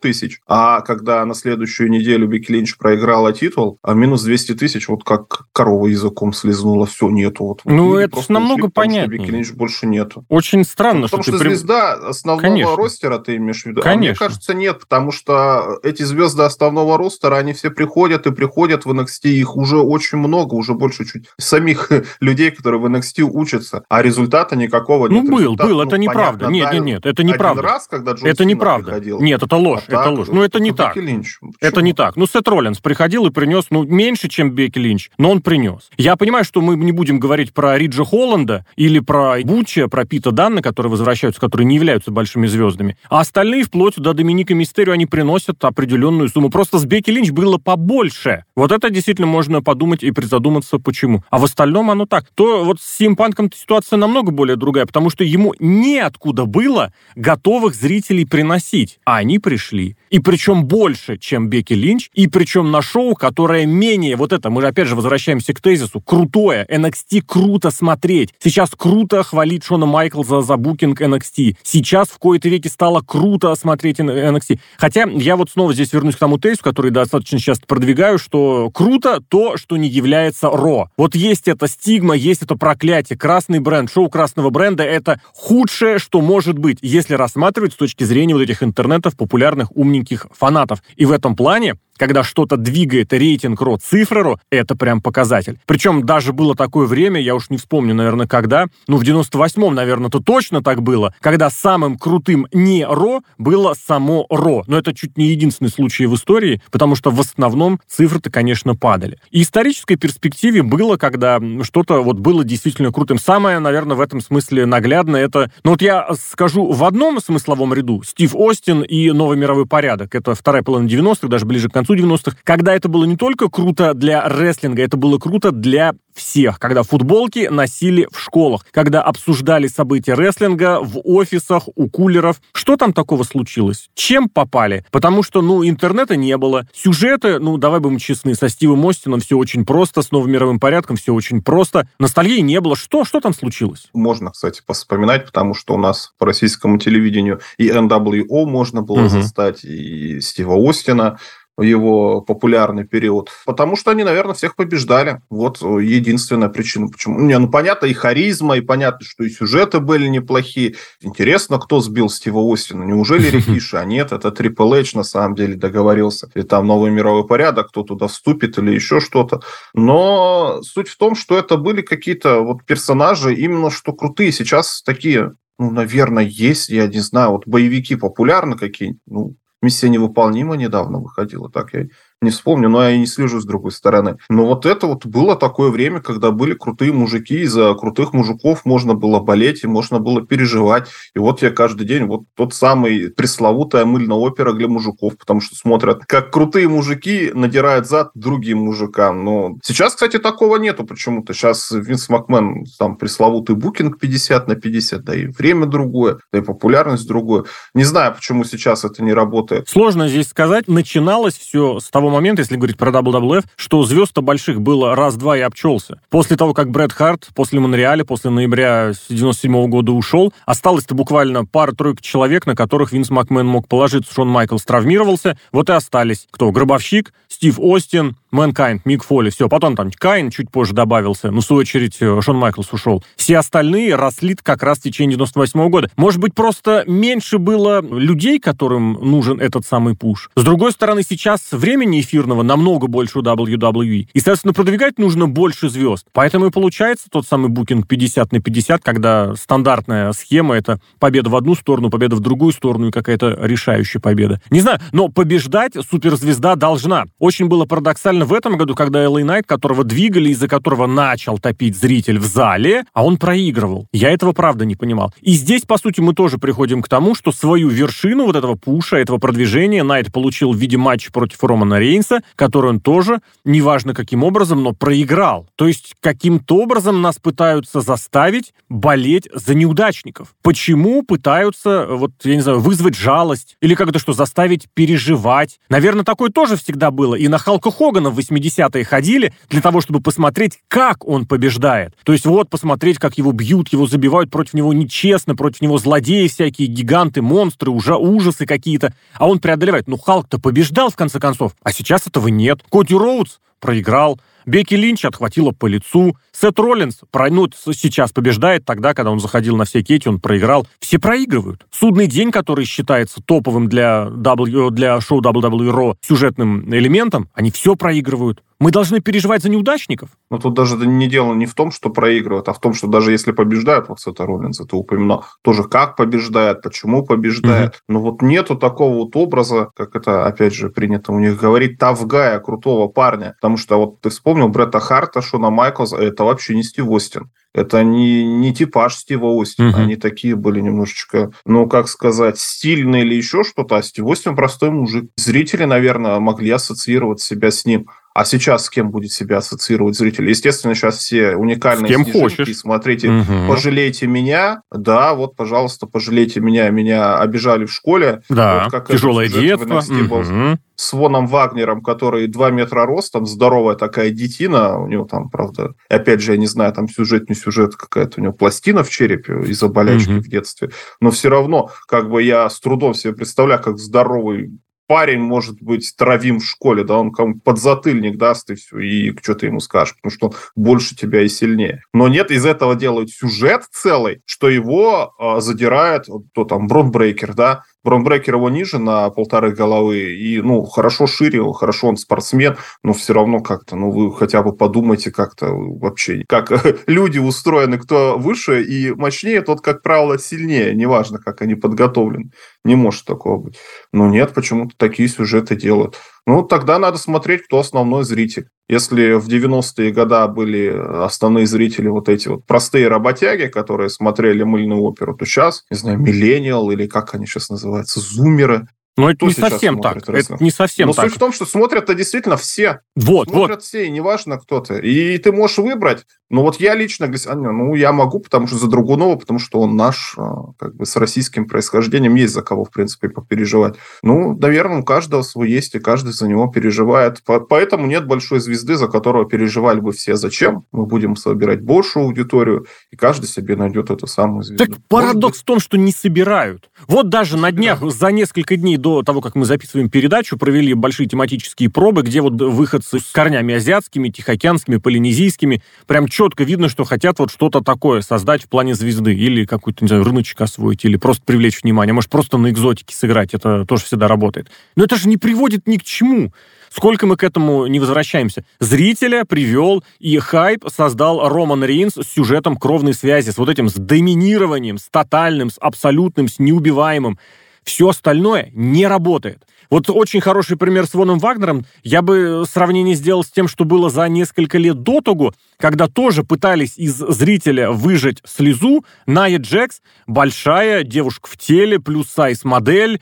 тысяч, 0.00 0.40
а 0.46 0.80
когда 0.80 1.24
на 1.24 1.34
следующую 1.34 1.90
неделю 1.90 2.28
Бекки 2.28 2.52
Линч 2.52 2.76
проиграла 2.76 3.32
титул, 3.32 3.78
а 3.82 3.94
минус 3.94 4.22
200 4.22 4.54
тысяч, 4.54 4.88
вот 4.88 5.04
как 5.04 5.46
корова 5.52 5.86
языком 5.86 6.32
слезнула, 6.32 6.86
все, 6.86 7.08
нету. 7.08 7.44
Вот, 7.44 7.60
ну, 7.64 7.96
это 7.96 8.20
намного 8.28 8.70
понятнее. 8.70 9.18
Бекки 9.18 9.30
Линч 9.30 9.52
больше 9.52 9.86
нету. 9.86 10.24
Очень 10.28 10.64
странно, 10.64 11.02
ну, 11.02 11.06
потому 11.06 11.22
что, 11.22 11.32
что 11.32 11.42
ты... 11.42 11.50
звезда 11.50 11.92
основного 11.94 12.40
Конечно. 12.40 12.76
ростера, 12.76 13.18
ты 13.18 13.36
имеешь 13.36 13.62
в 13.62 13.66
виду? 13.66 13.82
Конечно. 13.82 13.92
А 13.92 13.96
мне 13.96 14.14
кажется, 14.14 14.54
нет, 14.54 14.80
потому 14.80 15.10
что 15.12 15.78
эти 15.82 16.02
звезды 16.02 16.42
основного 16.42 16.96
ростера, 16.96 17.36
они 17.36 17.52
все 17.52 17.70
приходят 17.70 18.26
и 18.26 18.32
приходят 18.32 18.84
в 18.84 18.91
NXT, 18.92 19.28
их 19.28 19.56
уже 19.56 19.78
очень 19.78 20.18
много, 20.18 20.54
уже 20.54 20.74
больше 20.74 21.04
чуть 21.04 21.26
самих 21.38 21.90
людей, 22.20 22.50
которые 22.50 22.80
в 22.80 22.86
NXT 22.86 23.22
учатся, 23.22 23.84
а 23.88 24.02
результата 24.02 24.56
никакого 24.56 25.08
ну, 25.08 25.22
нет. 25.22 25.24
Ну, 25.24 25.30
был, 25.30 25.38
Результат, 25.40 25.66
был, 25.66 25.76
ну, 25.76 25.82
это 25.82 25.98
неправда. 25.98 26.46
Нет, 26.46 26.72
нет, 26.72 26.84
нет, 26.84 27.06
это 27.06 27.24
неправда. 27.24 27.62
раз, 27.62 27.86
когда 27.86 28.12
Джон 28.12 28.28
Это 28.28 28.44
неправда. 28.44 28.86
Приходил. 28.86 29.20
Нет, 29.20 29.42
это 29.42 29.56
ложь, 29.56 29.82
а 29.88 29.92
это 29.92 30.02
так, 30.04 30.18
ложь. 30.18 30.28
Ну, 30.30 30.42
это 30.42 30.60
не 30.60 30.72
так. 30.72 30.96
Линч. 30.96 31.38
Это 31.60 31.80
не 31.82 31.92
так. 31.92 32.16
Ну, 32.16 32.26
Сет 32.26 32.46
Роллинс 32.48 32.78
приходил 32.78 33.26
и 33.26 33.30
принес, 33.30 33.66
ну, 33.70 33.84
меньше, 33.84 34.28
чем 34.28 34.50
Бекки 34.50 34.78
Линч, 34.78 35.10
но 35.18 35.30
он 35.30 35.40
принес. 35.40 35.90
Я 35.96 36.16
понимаю, 36.16 36.44
что 36.44 36.60
мы 36.60 36.76
не 36.76 36.92
будем 36.92 37.18
говорить 37.18 37.52
про 37.52 37.76
Риджа 37.78 38.04
Холланда 38.04 38.66
или 38.76 38.98
про 39.00 39.36
Буча, 39.42 39.88
про 39.88 40.04
Пита 40.04 40.30
Данна, 40.30 40.62
которые 40.62 40.90
возвращаются, 40.90 41.40
которые 41.40 41.66
не 41.66 41.76
являются 41.76 42.10
большими 42.10 42.46
звездами. 42.46 42.96
А 43.08 43.20
остальные, 43.20 43.64
вплоть 43.64 43.96
до 43.96 44.12
Доминика 44.12 44.54
Мистерио, 44.54 44.92
они 44.92 45.06
приносят 45.06 45.62
определенную 45.64 46.28
сумму. 46.28 46.50
Просто 46.50 46.78
с 46.78 46.84
Бекки 46.84 47.10
Линч 47.10 47.30
было 47.30 47.58
побольше. 47.58 48.44
Вот 48.56 48.72
это 48.72 48.81
действительно 48.90 49.26
можно 49.26 49.62
подумать 49.62 50.02
и 50.02 50.10
призадуматься, 50.10 50.78
почему. 50.78 51.24
А 51.30 51.38
в 51.38 51.44
остальном 51.44 51.90
оно 51.90 52.06
так. 52.06 52.26
То 52.34 52.64
вот 52.64 52.80
с 52.80 52.98
Симпанком 52.98 53.50
ситуация 53.52 53.96
намного 53.96 54.30
более 54.30 54.56
другая, 54.56 54.86
потому 54.86 55.10
что 55.10 55.24
ему 55.24 55.54
неоткуда 55.58 56.46
было 56.46 56.92
готовых 57.14 57.74
зрителей 57.74 58.24
приносить. 58.24 58.98
А 59.04 59.16
они 59.16 59.38
пришли. 59.38 59.96
И 60.12 60.18
причем 60.18 60.66
больше, 60.66 61.16
чем 61.16 61.48
Бекки 61.48 61.72
Линч, 61.72 62.10
и 62.12 62.26
причем 62.26 62.70
на 62.70 62.82
шоу, 62.82 63.14
которое 63.14 63.64
менее, 63.64 64.16
вот 64.16 64.34
это, 64.34 64.50
мы 64.50 64.62
опять 64.62 64.86
же 64.86 64.94
возвращаемся 64.94 65.54
к 65.54 65.60
тезису, 65.62 66.02
крутое, 66.02 66.66
NXT 66.68 67.22
круто 67.26 67.70
смотреть. 67.70 68.34
Сейчас 68.38 68.72
круто 68.76 69.22
хвалить 69.22 69.64
Шона 69.64 69.86
Майклза 69.86 70.42
за 70.42 70.58
букинг 70.58 71.00
NXT. 71.00 71.56
Сейчас 71.62 72.08
в 72.08 72.18
кои-то 72.18 72.50
веки 72.50 72.68
стало 72.68 73.00
круто 73.00 73.54
смотреть 73.54 74.00
NXT. 74.00 74.60
Хотя 74.76 75.06
я 75.08 75.36
вот 75.36 75.48
снова 75.48 75.72
здесь 75.72 75.94
вернусь 75.94 76.16
к 76.16 76.18
тому 76.18 76.36
тезису, 76.36 76.62
который 76.62 76.90
достаточно 76.90 77.38
часто 77.38 77.66
продвигаю, 77.66 78.18
что 78.18 78.70
круто 78.70 79.22
то, 79.26 79.56
что 79.56 79.78
не 79.78 79.88
является 79.88 80.50
Ро. 80.50 80.90
Вот 80.98 81.14
есть 81.14 81.48
эта 81.48 81.66
стигма, 81.66 82.14
есть 82.14 82.42
это 82.42 82.54
проклятие. 82.56 83.18
Красный 83.18 83.60
бренд, 83.60 83.90
шоу 83.90 84.10
красного 84.10 84.50
бренда— 84.50 84.82
это 84.84 85.22
худшее, 85.32 85.98
что 85.98 86.20
может 86.20 86.58
быть, 86.58 86.76
если 86.82 87.14
рассматривать 87.14 87.72
с 87.72 87.76
точки 87.76 88.04
зрения 88.04 88.34
вот 88.34 88.42
этих 88.42 88.62
интернетов, 88.62 89.16
популярных, 89.16 89.74
умненьких 89.74 90.01
фанатов. 90.30 90.82
И 90.96 91.06
в 91.06 91.12
этом 91.12 91.36
плане 91.36 91.76
когда 91.96 92.22
что-то 92.22 92.56
двигает 92.56 93.12
рейтинг 93.12 93.60
ро 93.60 93.76
цифры 93.76 94.22
ро, 94.22 94.40
это 94.50 94.76
прям 94.76 95.00
показатель. 95.00 95.58
Причем 95.66 96.04
даже 96.04 96.32
было 96.32 96.54
такое 96.54 96.86
время, 96.86 97.20
я 97.20 97.34
уж 97.34 97.50
не 97.50 97.58
вспомню, 97.58 97.94
наверное, 97.94 98.26
когда, 98.26 98.66
ну, 98.88 98.96
в 98.96 99.02
98-м, 99.02 99.74
наверное, 99.74 100.10
то 100.10 100.20
точно 100.20 100.62
так 100.62 100.82
было, 100.82 101.14
когда 101.20 101.50
самым 101.50 101.98
крутым 101.98 102.46
не 102.52 102.84
ро 102.84 103.20
было 103.38 103.74
само 103.74 104.26
ро. 104.30 104.64
Но 104.66 104.78
это 104.78 104.94
чуть 104.94 105.16
не 105.16 105.28
единственный 105.28 105.70
случай 105.70 106.06
в 106.06 106.14
истории, 106.14 106.60
потому 106.70 106.96
что 106.96 107.10
в 107.10 107.20
основном 107.20 107.80
цифры-то, 107.88 108.30
конечно, 108.30 108.74
падали. 108.74 109.18
И 109.30 109.42
исторической 109.42 109.96
перспективе 109.96 110.62
было, 110.62 110.96
когда 110.96 111.40
что-то 111.62 112.02
вот 112.02 112.18
было 112.18 112.44
действительно 112.44 112.92
крутым. 112.92 113.18
Самое, 113.18 113.58
наверное, 113.58 113.96
в 113.96 114.00
этом 114.00 114.20
смысле 114.20 114.66
наглядное 114.66 115.24
это... 115.24 115.50
Ну, 115.64 115.72
вот 115.72 115.82
я 115.82 116.08
скажу 116.18 116.70
в 116.72 116.84
одном 116.84 117.20
смысловом 117.20 117.74
ряду 117.74 118.02
Стив 118.02 118.34
Остин 118.34 118.82
и 118.82 119.10
новый 119.10 119.36
мировой 119.36 119.66
порядок. 119.66 120.14
Это 120.14 120.34
вторая 120.34 120.62
половина 120.62 120.88
90-х, 120.88 121.28
даже 121.28 121.46
ближе 121.46 121.68
к 121.68 121.72
концу 121.84 121.94
90-х, 121.94 122.36
когда 122.44 122.74
это 122.74 122.88
было 122.88 123.04
не 123.04 123.16
только 123.16 123.48
круто 123.48 123.94
для 123.94 124.28
рестлинга, 124.28 124.82
это 124.82 124.96
было 124.96 125.18
круто 125.18 125.52
для 125.52 125.94
всех, 126.14 126.58
когда 126.58 126.82
футболки 126.82 127.48
носили 127.50 128.06
в 128.10 128.18
школах, 128.18 128.66
когда 128.70 129.02
обсуждали 129.02 129.66
события 129.66 130.14
рестлинга 130.14 130.80
в 130.80 131.00
офисах, 131.04 131.68
у 131.74 131.88
кулеров. 131.88 132.40
Что 132.52 132.76
там 132.76 132.92
такого 132.92 133.22
случилось? 133.24 133.88
Чем 133.94 134.28
попали? 134.28 134.84
Потому 134.90 135.22
что, 135.22 135.42
ну, 135.42 135.66
интернета 135.66 136.16
не 136.16 136.36
было. 136.36 136.66
Сюжеты, 136.72 137.38
ну, 137.38 137.56
давай 137.56 137.80
будем 137.80 137.98
честны, 137.98 138.34
со 138.34 138.48
Стивом 138.48 138.86
Остином 138.86 139.20
все 139.20 139.36
очень 139.36 139.64
просто, 139.64 140.02
с 140.02 140.10
новым 140.10 140.32
мировым 140.32 140.60
порядком 140.60 140.96
все 140.96 141.14
очень 141.14 141.42
просто. 141.42 141.88
Ностальгии 141.98 142.40
не 142.40 142.60
было. 142.60 142.76
Что, 142.76 143.04
что 143.04 143.20
там 143.20 143.34
случилось? 143.34 143.88
Можно, 143.94 144.30
кстати, 144.30 144.60
вспоминать, 144.70 145.26
потому 145.26 145.54
что 145.54 145.74
у 145.74 145.78
нас 145.78 146.12
по 146.18 146.26
российскому 146.26 146.78
телевидению 146.78 147.40
и 147.58 147.68
NWO 147.68 148.44
можно 148.44 148.82
было 148.82 149.00
угу. 149.00 149.08
застать, 149.08 149.64
и 149.64 150.20
Стива 150.20 150.56
Остина, 150.68 151.18
в 151.56 151.62
его 151.62 152.20
популярный 152.22 152.84
период. 152.84 153.30
Потому 153.44 153.76
что 153.76 153.90
они, 153.90 154.04
наверное, 154.04 154.34
всех 154.34 154.56
побеждали. 154.56 155.20
Вот 155.28 155.60
единственная 155.60 156.48
причина, 156.48 156.88
почему. 156.88 157.20
Не, 157.20 157.38
ну, 157.38 157.48
понятно, 157.48 157.86
и 157.86 157.92
харизма, 157.92 158.56
и 158.56 158.60
понятно, 158.60 159.04
что 159.06 159.24
и 159.24 159.30
сюжеты 159.30 159.80
были 159.80 160.06
неплохие. 160.06 160.76
Интересно, 161.00 161.58
кто 161.58 161.80
сбил 161.80 162.08
Стива 162.08 162.40
Остина? 162.52 162.84
Неужели 162.84 163.26
Рикиши? 163.30 163.76
А 163.76 163.84
нет, 163.84 164.12
это 164.12 164.30
Трипл 164.30 164.72
Эйч 164.74 164.94
на 164.94 165.02
самом 165.02 165.34
деле 165.34 165.54
договорился. 165.54 166.30
И 166.34 166.42
там 166.42 166.66
новый 166.66 166.90
мировой 166.90 167.26
порядок, 167.26 167.68
кто 167.68 167.82
туда 167.82 168.06
вступит 168.06 168.58
или 168.58 168.72
еще 168.72 169.00
что-то. 169.00 169.42
Но 169.74 170.60
суть 170.62 170.88
в 170.88 170.96
том, 170.96 171.14
что 171.14 171.38
это 171.38 171.56
были 171.56 171.82
какие-то 171.82 172.40
вот 172.40 172.64
персонажи 172.64 173.34
именно 173.34 173.70
что 173.70 173.92
крутые. 173.92 174.32
Сейчас 174.32 174.82
такие 174.82 175.34
ну, 175.58 175.70
наверное, 175.70 176.24
есть, 176.24 176.70
я 176.70 176.86
не 176.88 176.98
знаю, 176.98 177.32
вот 177.32 177.46
боевики 177.46 177.94
популярны 177.94 178.56
какие-нибудь, 178.56 179.00
ну, 179.06 179.36
Миссия 179.62 179.88
невыполнима 179.88 180.56
недавно 180.56 180.98
выходила, 180.98 181.48
так 181.48 181.72
я 181.72 181.86
не 182.22 182.30
вспомню, 182.30 182.68
но 182.68 182.82
я 182.82 182.90
и 182.92 182.98
не 182.98 183.06
слежу 183.06 183.40
с 183.40 183.44
другой 183.44 183.72
стороны. 183.72 184.16
Но 184.28 184.46
вот 184.46 184.66
это 184.66 184.86
вот 184.86 185.06
было 185.06 185.36
такое 185.36 185.70
время, 185.70 186.00
когда 186.00 186.30
были 186.30 186.54
крутые 186.54 186.92
мужики, 186.92 187.40
и 187.40 187.46
за 187.46 187.74
крутых 187.74 188.12
мужиков 188.12 188.64
можно 188.64 188.94
было 188.94 189.20
болеть, 189.20 189.64
и 189.64 189.66
можно 189.66 189.98
было 189.98 190.24
переживать. 190.24 190.88
И 191.14 191.18
вот 191.18 191.42
я 191.42 191.50
каждый 191.50 191.86
день, 191.86 192.04
вот 192.04 192.22
тот 192.34 192.54
самый 192.54 193.10
пресловутая 193.10 193.84
мыльная 193.84 194.16
опера 194.16 194.52
для 194.52 194.68
мужиков, 194.68 195.18
потому 195.18 195.40
что 195.40 195.56
смотрят, 195.56 196.04
как 196.06 196.30
крутые 196.30 196.68
мужики 196.68 197.30
надирают 197.34 197.86
зад 197.86 198.10
другим 198.14 198.58
мужикам. 198.58 199.24
Но 199.24 199.56
сейчас, 199.62 199.94
кстати, 199.94 200.18
такого 200.18 200.56
нету 200.56 200.84
почему-то. 200.84 201.34
Сейчас 201.34 201.70
Винс 201.70 202.08
Макмен, 202.08 202.64
там 202.78 202.96
пресловутый 202.96 203.56
букинг 203.56 203.98
50 203.98 204.48
на 204.48 204.54
50, 204.54 205.02
да 205.02 205.14
и 205.14 205.26
время 205.26 205.66
другое, 205.66 206.18
да 206.32 206.38
и 206.38 206.42
популярность 206.42 207.06
другое. 207.06 207.44
Не 207.74 207.84
знаю, 207.84 208.14
почему 208.14 208.44
сейчас 208.44 208.84
это 208.84 209.02
не 209.02 209.12
работает. 209.12 209.68
Сложно 209.68 210.08
здесь 210.08 210.28
сказать. 210.28 210.68
Начиналось 210.68 211.36
все 211.36 211.80
с 211.80 211.90
того 211.90 212.10
момент, 212.12 212.38
если 212.38 212.56
говорить 212.56 212.76
про 212.76 212.90
WWF, 212.90 213.44
что 213.56 213.82
звезд 213.84 214.16
больших 214.18 214.60
было 214.60 214.94
раз-два 214.94 215.36
и 215.36 215.40
обчелся. 215.40 216.00
После 216.10 216.36
того, 216.36 216.54
как 216.54 216.70
Брэд 216.70 216.92
Харт 216.92 217.28
после 217.34 217.60
Монреаля, 217.60 218.04
после 218.04 218.30
ноября 218.30 218.92
97 219.08 219.54
-го 219.54 219.66
года 219.68 219.92
ушел, 219.92 220.32
осталось-то 220.46 220.94
буквально 220.94 221.44
пара-тройка 221.44 222.02
человек, 222.02 222.46
на 222.46 222.54
которых 222.54 222.92
Винс 222.92 223.10
Макмен 223.10 223.46
мог 223.46 223.68
положиться. 223.68 224.12
Шон 224.14 224.28
Майклс 224.28 224.64
травмировался, 224.64 225.36
вот 225.52 225.68
и 225.68 225.72
остались. 225.72 226.26
Кто? 226.30 226.50
Гробовщик, 226.52 227.12
Стив 227.28 227.56
Остин, 227.58 228.16
Mankind, 228.32 228.86
Мик 228.86 229.04
Фоли, 229.04 229.30
все. 229.30 229.48
Потом 229.48 229.76
там 229.76 229.90
Кайн 229.90 230.30
чуть 230.30 230.50
позже 230.50 230.72
добавился. 230.72 231.30
Ну, 231.30 231.40
в 231.40 231.44
свою 231.44 231.60
очередь, 231.60 231.98
э, 232.00 232.20
Шон 232.22 232.36
Майклс 232.36 232.72
ушел. 232.72 233.04
Все 233.16 233.38
остальные 233.38 233.94
росли 233.94 234.34
как 234.42 234.62
раз 234.62 234.78
в 234.78 234.82
течение 234.82 235.16
98 235.16 235.60
-го 235.60 235.68
года. 235.68 235.90
Может 235.96 236.20
быть, 236.20 236.34
просто 236.34 236.84
меньше 236.86 237.38
было 237.38 237.82
людей, 237.82 238.40
которым 238.40 238.94
нужен 238.94 239.38
этот 239.38 239.66
самый 239.66 239.94
push. 239.94 240.30
С 240.34 240.42
другой 240.42 240.72
стороны, 240.72 241.02
сейчас 241.02 241.52
времени 241.52 242.00
эфирного 242.00 242.42
намного 242.42 242.86
больше 242.86 243.18
у 243.18 243.22
WWE. 243.22 244.08
И, 244.12 244.18
соответственно, 244.18 244.54
продвигать 244.54 244.98
нужно 244.98 245.28
больше 245.28 245.68
звезд. 245.68 246.06
Поэтому 246.12 246.46
и 246.46 246.50
получается 246.50 247.08
тот 247.10 247.26
самый 247.26 247.50
booking 247.50 247.86
50 247.86 248.32
на 248.32 248.40
50, 248.40 248.82
когда 248.82 249.34
стандартная 249.36 250.12
схема— 250.12 250.54
это 250.56 250.80
победа 250.98 251.28
в 251.28 251.36
одну 251.36 251.54
сторону, 251.54 251.90
победа 251.90 252.16
в 252.16 252.20
другую 252.20 252.52
сторону 252.52 252.88
и 252.88 252.90
какая-то 252.90 253.38
решающая 253.42 254.00
победа. 254.00 254.40
Не 254.50 254.60
знаю, 254.60 254.80
но 254.92 255.08
побеждать 255.08 255.74
суперзвезда 255.74 256.56
должна. 256.56 257.04
Очень 257.18 257.48
было 257.48 257.66
парадоксально 257.66 258.21
в 258.24 258.32
этом 258.32 258.56
году, 258.56 258.74
когда 258.74 259.04
LA 259.04 259.22
Knight, 259.22 259.44
которого 259.46 259.84
двигали, 259.84 260.30
из-за 260.30 260.48
которого 260.48 260.86
начал 260.86 261.38
топить 261.38 261.76
зритель 261.76 262.18
в 262.18 262.24
зале, 262.24 262.84
а 262.92 263.04
он 263.04 263.16
проигрывал. 263.16 263.86
Я 263.92 264.10
этого 264.10 264.32
правда 264.32 264.64
не 264.64 264.76
понимал. 264.76 265.12
И 265.20 265.32
здесь, 265.32 265.62
по 265.62 265.78
сути, 265.78 266.00
мы 266.00 266.14
тоже 266.14 266.38
приходим 266.38 266.82
к 266.82 266.88
тому, 266.88 267.14
что 267.14 267.32
свою 267.32 267.68
вершину 267.68 268.26
вот 268.26 268.36
этого 268.36 268.54
пуша, 268.54 268.96
этого 268.96 269.18
продвижения 269.18 269.82
Найт 269.82 270.12
получил 270.12 270.52
в 270.52 270.56
виде 270.56 270.76
матча 270.76 271.12
против 271.12 271.42
Романа 271.42 271.78
Рейнса, 271.78 272.22
который 272.36 272.70
он 272.70 272.80
тоже, 272.80 273.20
неважно 273.44 273.94
каким 273.94 274.24
образом, 274.24 274.62
но 274.62 274.72
проиграл. 274.72 275.48
То 275.56 275.66
есть 275.66 275.94
каким-то 276.00 276.62
образом 276.62 277.02
нас 277.02 277.16
пытаются 277.16 277.80
заставить 277.80 278.52
болеть 278.68 279.28
за 279.32 279.54
неудачников. 279.54 280.34
Почему 280.42 281.02
пытаются, 281.02 281.86
вот, 281.88 282.12
я 282.24 282.34
не 282.34 282.42
знаю, 282.42 282.60
вызвать 282.60 282.96
жалость? 282.96 283.56
Или 283.60 283.74
как-то 283.74 283.98
что, 283.98 284.12
заставить 284.12 284.68
переживать? 284.74 285.60
Наверное, 285.68 286.04
такое 286.04 286.30
тоже 286.30 286.56
всегда 286.56 286.90
было. 286.90 287.14
И 287.14 287.28
на 287.28 287.38
Халка 287.38 287.70
Хогана 287.70 288.10
в 288.12 288.18
80-е 288.18 288.84
ходили 288.84 289.32
для 289.48 289.60
того, 289.60 289.80
чтобы 289.80 290.00
посмотреть, 290.00 290.58
как 290.68 291.06
он 291.06 291.26
побеждает. 291.26 291.94
То 292.04 292.12
есть 292.12 292.26
вот 292.26 292.48
посмотреть, 292.50 292.98
как 292.98 293.18
его 293.18 293.32
бьют, 293.32 293.72
его 293.72 293.86
забивают 293.86 294.30
против 294.30 294.54
него 294.54 294.72
нечестно, 294.72 295.34
против 295.34 295.60
него 295.60 295.78
злодеи 295.78 296.28
всякие, 296.28 296.68
гиганты, 296.68 297.22
монстры, 297.22 297.70
уже 297.70 297.96
ужасы 297.96 298.46
какие-то. 298.46 298.94
А 299.14 299.28
он 299.28 299.38
преодолевает. 299.38 299.88
Ну, 299.88 299.96
Халк-то 299.96 300.38
побеждал, 300.38 300.90
в 300.90 300.96
конце 300.96 301.18
концов. 301.18 301.52
А 301.62 301.72
сейчас 301.72 302.06
этого 302.06 302.28
нет. 302.28 302.60
Коди 302.70 302.94
Роудс 302.94 303.38
проиграл. 303.60 304.20
Бекки 304.44 304.74
Линч 304.74 305.04
отхватила 305.04 305.52
по 305.52 305.66
лицу. 305.66 306.16
Сет 306.32 306.58
Роллинс 306.58 307.00
ну, 307.30 307.48
сейчас 307.72 308.10
побеждает, 308.12 308.64
тогда, 308.64 308.94
когда 308.94 309.10
он 309.10 309.20
заходил 309.20 309.56
на 309.56 309.64
все 309.64 309.82
кети, 309.82 310.08
он 310.08 310.18
проиграл. 310.18 310.66
Все 310.80 310.98
проигрывают. 310.98 311.66
Судный 311.70 312.06
день, 312.06 312.30
который 312.30 312.64
считается 312.64 313.20
топовым 313.22 313.68
для, 313.68 314.06
w, 314.06 314.70
для 314.70 315.00
шоу 315.00 315.20
WWE 315.20 315.70
Raw 315.70 315.94
сюжетным 316.00 316.72
элементом, 316.74 317.28
они 317.34 317.50
все 317.50 317.76
проигрывают. 317.76 318.42
Мы 318.62 318.70
должны 318.70 319.00
переживать 319.00 319.42
за 319.42 319.48
неудачников. 319.48 320.10
Но 320.30 320.38
тут 320.38 320.54
даже 320.54 320.76
не 320.76 321.08
дело 321.08 321.34
не 321.34 321.46
в 321.46 321.54
том, 321.54 321.72
что 321.72 321.90
проигрывают, 321.90 322.48
а 322.48 322.52
в 322.52 322.60
том, 322.60 322.74
что 322.74 322.86
даже 322.86 323.10
если 323.10 323.32
побеждают, 323.32 323.88
вот 323.88 323.98
Сета 323.98 324.24
Роллинса, 324.24 324.64
ты 324.64 324.76
упоминал, 324.76 325.24
тоже 325.42 325.64
как 325.64 325.96
побеждает, 325.96 326.62
почему 326.62 327.04
побеждает. 327.04 327.70
Угу. 327.70 327.78
Но 327.88 328.00
вот 328.00 328.22
нету 328.22 328.54
такого 328.54 328.94
вот 328.94 329.16
образа, 329.16 329.70
как 329.74 329.96
это, 329.96 330.26
опять 330.26 330.54
же, 330.54 330.68
принято 330.68 331.10
у 331.10 331.18
них 331.18 331.40
говорить, 331.40 331.76
тавгая, 331.76 332.38
крутого 332.38 332.86
парня. 332.86 333.34
Потому 333.40 333.56
что 333.56 333.78
вот 333.78 334.00
ты 334.00 334.10
вспомнил 334.10 334.46
Бретта 334.46 334.78
Харта, 334.78 335.22
Шона 335.22 335.50
Майклса, 335.50 335.96
это 335.96 336.21
вообще 336.22 336.54
не 336.54 336.62
Стив 336.62 336.88
Остин. 336.88 337.30
Это 337.54 337.82
не, 337.84 338.24
не 338.24 338.54
типаж 338.54 338.94
Стива 338.94 339.40
Остина. 339.40 339.70
Uh-huh. 339.70 339.82
Они 339.82 339.96
такие 339.96 340.36
были 340.36 340.60
немножечко, 340.60 341.32
ну, 341.44 341.68
как 341.68 341.88
сказать, 341.88 342.38
стильные 342.38 343.02
или 343.02 343.14
еще 343.14 343.44
что-то. 343.44 343.76
А 343.76 343.82
Стив 343.82 344.06
Остин 344.06 344.34
простой 344.34 344.70
мужик. 344.70 345.10
Зрители, 345.16 345.64
наверное, 345.64 346.18
могли 346.18 346.50
ассоциировать 346.50 347.20
себя 347.20 347.50
с 347.50 347.66
ним. 347.66 347.88
А 348.14 348.24
сейчас 348.24 348.66
с 348.66 348.70
кем 348.70 348.90
будет 348.90 349.12
себя 349.12 349.38
ассоциировать 349.38 349.96
зритель? 349.96 350.28
Естественно, 350.28 350.74
сейчас 350.74 350.98
все 350.98 351.34
уникальные 351.34 351.86
с 351.86 351.88
кем 351.88 352.12
хочешь. 352.12 352.56
Смотрите, 352.56 353.10
угу. 353.10 353.48
пожалейте 353.48 354.06
меня. 354.06 354.62
Да, 354.70 355.14
вот, 355.14 355.34
пожалуйста, 355.34 355.86
пожалейте 355.86 356.40
меня. 356.40 356.68
Меня 356.70 357.18
обижали 357.18 357.64
в 357.64 357.72
школе. 357.72 358.22
Да, 358.28 358.64
вот 358.64 358.72
как 358.72 358.88
тяжелое 358.88 359.28
детство. 359.28 359.78
Угу. 359.78 360.58
С 360.74 360.92
Воном 360.92 361.26
Вагнером, 361.26 361.82
который 361.82 362.26
2 362.26 362.50
метра 362.50 362.86
ростом, 362.86 363.24
здоровая 363.24 363.76
такая 363.76 364.10
детина. 364.10 364.78
У 364.78 364.88
него 364.88 365.04
там, 365.04 365.30
правда, 365.30 365.74
опять 365.88 366.20
же, 366.20 366.32
я 366.32 366.38
не 366.38 366.46
знаю, 366.46 366.72
там 366.72 366.88
сюжет, 366.88 367.28
не 367.28 367.34
сюжет, 367.34 367.76
какая-то 367.76 368.20
у 368.20 368.22
него 368.24 368.32
пластина 368.32 368.82
в 368.82 368.90
черепе 368.90 369.34
из-за 369.46 369.68
болячки 369.68 370.12
угу. 370.12 370.20
в 370.20 370.28
детстве. 370.28 370.70
Но 371.00 371.10
все 371.10 371.28
равно, 371.28 371.70
как 371.86 372.10
бы 372.10 372.22
я 372.22 372.48
с 372.48 372.60
трудом 372.60 372.94
себе 372.94 373.14
представляю, 373.14 373.62
как 373.62 373.78
здоровый 373.78 374.50
парень 374.92 375.20
может 375.20 375.56
быть 375.62 375.94
травим 375.96 376.38
в 376.38 376.44
школе, 376.44 376.84
да, 376.84 376.98
он 376.98 377.12
кому 377.12 377.40
подзатыльник 377.40 378.18
даст 378.18 378.50
и 378.50 378.56
все, 378.56 378.78
и 378.78 379.16
что 379.22 379.34
ты 379.34 379.46
ему 379.46 379.58
скажешь, 379.58 379.96
потому 379.96 380.12
что 380.12 380.26
он 380.26 380.34
больше 380.54 380.94
тебя 380.94 381.22
и 381.22 381.28
сильнее. 381.28 381.82
Но 381.94 382.08
нет, 382.08 382.30
из 382.30 382.44
этого 382.44 382.74
делают 382.74 383.08
сюжет 383.08 383.62
целый, 383.70 384.20
что 384.26 384.50
его 384.50 385.14
э, 385.18 385.40
задирает, 385.40 386.08
кто 386.32 386.44
там, 386.44 386.68
Бронбрейкер, 386.68 387.32
да, 387.32 387.62
Бронбрекер 387.84 388.36
его 388.36 388.48
ниже 388.50 388.78
на 388.78 389.10
полторы 389.10 389.52
головы, 389.52 390.14
и, 390.14 390.40
ну, 390.40 390.64
хорошо 390.64 391.06
шире, 391.06 391.42
хорошо 391.52 391.88
он 391.88 391.96
спортсмен, 391.96 392.56
но 392.82 392.92
все 392.92 393.12
равно 393.12 393.40
как-то, 393.40 393.76
ну, 393.76 393.90
вы 393.90 394.14
хотя 394.14 394.42
бы 394.42 394.54
подумайте 394.54 395.10
как-то 395.10 395.48
вообще, 395.52 396.24
как 396.28 396.50
люди 396.86 397.18
устроены, 397.18 397.78
кто 397.78 398.16
выше 398.18 398.62
и 398.62 398.92
мощнее, 398.92 399.42
тот, 399.42 399.60
как 399.60 399.82
правило, 399.82 400.18
сильнее, 400.18 400.74
неважно, 400.74 401.18
как 401.18 401.42
они 401.42 401.54
подготовлены. 401.54 402.30
Не 402.64 402.76
может 402.76 403.04
такого 403.04 403.38
быть. 403.38 403.58
Но 403.92 404.08
нет, 404.08 404.34
почему-то 404.34 404.74
такие 404.76 405.08
сюжеты 405.08 405.56
делают. 405.56 405.98
Ну, 406.26 406.42
тогда 406.42 406.78
надо 406.78 406.98
смотреть, 406.98 407.44
кто 407.44 407.58
основной 407.58 408.04
зритель. 408.04 408.48
Если 408.68 409.14
в 409.14 409.28
90-е 409.28 409.92
годы 409.92 410.28
были 410.28 410.68
основные 411.04 411.46
зрители 411.46 411.88
вот 411.88 412.08
эти 412.08 412.28
вот 412.28 412.46
простые 412.46 412.88
работяги, 412.88 413.46
которые 413.46 413.90
смотрели 413.90 414.44
мыльную 414.44 414.80
оперу, 414.80 415.14
то 415.14 415.24
сейчас, 415.24 415.64
не 415.70 415.76
знаю, 415.76 415.98
миллениал 415.98 416.70
или 416.70 416.86
как 416.86 417.14
они 417.14 417.26
сейчас 417.26 417.50
называются, 417.50 418.00
зумеры, 418.00 418.68
но 418.96 419.10
это 419.10 419.24
не 419.24 419.32
совсем 419.32 419.80
так. 419.80 420.06
Это 420.08 420.36
не 420.40 420.50
совсем 420.50 420.88
Но 420.88 420.92
так. 420.92 421.06
суть 421.06 421.16
в 421.16 421.18
том, 421.18 421.32
что 421.32 421.46
смотрят-то 421.46 421.94
действительно 421.94 422.36
все. 422.36 422.80
Вот, 422.94 423.28
смотрят 423.28 423.56
вот. 423.56 423.64
все, 423.64 423.86
и 423.86 423.90
неважно 423.90 424.38
кто 424.38 424.60
ты. 424.60 424.80
И 424.80 425.16
ты 425.18 425.32
можешь 425.32 425.58
выбрать. 425.58 426.04
Но 426.28 426.42
вот 426.42 426.60
я 426.60 426.74
лично, 426.74 427.10
ну, 427.34 427.74
я 427.74 427.92
могу, 427.92 428.18
потому 428.18 428.46
что 428.46 428.56
за 428.56 428.66
Другунова, 428.66 429.16
потому 429.16 429.38
что 429.38 429.60
он 429.60 429.76
наш, 429.76 430.14
а, 430.16 430.52
как 430.58 430.74
бы 430.74 430.86
с 430.86 430.96
российским 430.96 431.46
происхождением, 431.46 432.14
есть 432.14 432.32
за 432.32 432.40
кого, 432.40 432.64
в 432.64 432.70
принципе, 432.70 433.10
попереживать. 433.10 433.76
Ну, 434.02 434.34
наверное, 434.38 434.78
у 434.78 434.82
каждого 434.82 435.20
свой 435.20 435.50
есть, 435.50 435.74
и 435.74 435.78
каждый 435.78 436.14
за 436.14 436.26
него 436.26 436.46
переживает. 436.46 437.22
Поэтому 437.24 437.86
нет 437.86 438.06
большой 438.06 438.40
звезды, 438.40 438.76
за 438.76 438.88
которого 438.88 439.26
переживали 439.26 439.80
бы 439.80 439.92
все. 439.92 440.16
Зачем? 440.16 440.64
Мы 440.72 440.86
будем 440.86 441.16
собирать 441.16 441.60
большую 441.60 442.06
аудиторию, 442.06 442.66
и 442.90 442.96
каждый 442.96 443.26
себе 443.26 443.54
найдет 443.54 443.90
эту 443.90 444.06
самую 444.06 444.42
звезду. 444.42 444.64
Так 444.64 444.76
парадокс 444.88 445.40
в 445.40 445.44
том, 445.44 445.60
что 445.60 445.76
не 445.76 445.92
собирают. 445.92 446.70
Вот 446.88 447.10
даже 447.10 447.36
на 447.36 447.52
днях, 447.52 447.82
за 447.82 448.10
несколько 448.10 448.56
дней 448.56 448.78
до 448.82 449.02
того, 449.02 449.22
как 449.22 449.34
мы 449.34 449.46
записываем 449.46 449.88
передачу, 449.88 450.36
провели 450.36 450.74
большие 450.74 451.08
тематические 451.08 451.70
пробы, 451.70 452.02
где 452.02 452.20
вот 452.20 452.34
выходцы 452.34 452.98
с 452.98 453.04
корнями 453.12 453.54
азиатскими, 453.54 454.10
тихоокеанскими, 454.10 454.76
полинезийскими, 454.76 455.62
прям 455.86 456.08
четко 456.08 456.44
видно, 456.44 456.68
что 456.68 456.84
хотят 456.84 457.18
вот 457.18 457.30
что-то 457.30 457.62
такое 457.62 458.02
создать 458.02 458.42
в 458.42 458.48
плане 458.48 458.74
звезды, 458.74 459.14
или 459.14 459.46
какой-то, 459.46 459.84
не 459.84 459.88
знаю, 459.88 460.04
рыночек 460.04 460.40
освоить, 460.40 460.84
или 460.84 460.96
просто 460.96 461.22
привлечь 461.24 461.62
внимание, 461.62 461.94
может, 461.94 462.10
просто 462.10 462.36
на 462.36 462.50
экзотике 462.50 462.94
сыграть, 462.94 463.32
это 463.32 463.64
тоже 463.64 463.84
всегда 463.84 464.08
работает. 464.08 464.50
Но 464.76 464.84
это 464.84 464.96
же 464.96 465.08
не 465.08 465.16
приводит 465.16 465.66
ни 465.66 465.78
к 465.78 465.84
чему. 465.84 466.32
Сколько 466.74 467.06
мы 467.06 467.16
к 467.16 467.22
этому 467.22 467.66
не 467.66 467.80
возвращаемся. 467.80 468.46
Зрителя 468.58 469.26
привел 469.26 469.84
и 470.00 470.16
хайп 470.16 470.64
создал 470.74 471.28
Роман 471.28 471.62
Рейнс 471.62 471.94
с 471.94 472.14
сюжетом 472.14 472.56
кровной 472.56 472.94
связи, 472.94 473.28
с 473.28 473.36
вот 473.36 473.50
этим, 473.50 473.68
с 473.68 473.74
доминированием, 473.74 474.78
с 474.78 474.88
тотальным, 474.88 475.50
с 475.50 475.58
абсолютным, 475.60 476.28
с 476.28 476.38
неубиваемым. 476.38 477.18
Все 477.64 477.88
остальное 477.88 478.50
не 478.52 478.86
работает. 478.86 479.46
Вот 479.70 479.88
очень 479.88 480.20
хороший 480.20 480.58
пример 480.58 480.86
с 480.86 480.94
Воном 480.94 481.18
Вагнером. 481.18 481.64
Я 481.82 482.02
бы 482.02 482.44
сравнение 482.46 482.94
сделал 482.94 483.24
с 483.24 483.30
тем, 483.30 483.48
что 483.48 483.64
было 483.64 483.88
за 483.88 484.06
несколько 484.08 484.58
лет 484.58 484.82
до 484.82 485.00
того, 485.00 485.32
когда 485.58 485.88
тоже 485.88 486.24
пытались 486.24 486.76
из 486.76 486.94
зрителя 486.94 487.70
выжать 487.70 488.18
слезу. 488.26 488.84
Ная 489.06 489.38
Джекс, 489.38 489.80
большая 490.06 490.82
девушка 490.82 491.28
в 491.30 491.38
теле, 491.38 491.78
плюс 491.78 492.08
сайз 492.08 492.44
модель, 492.44 493.00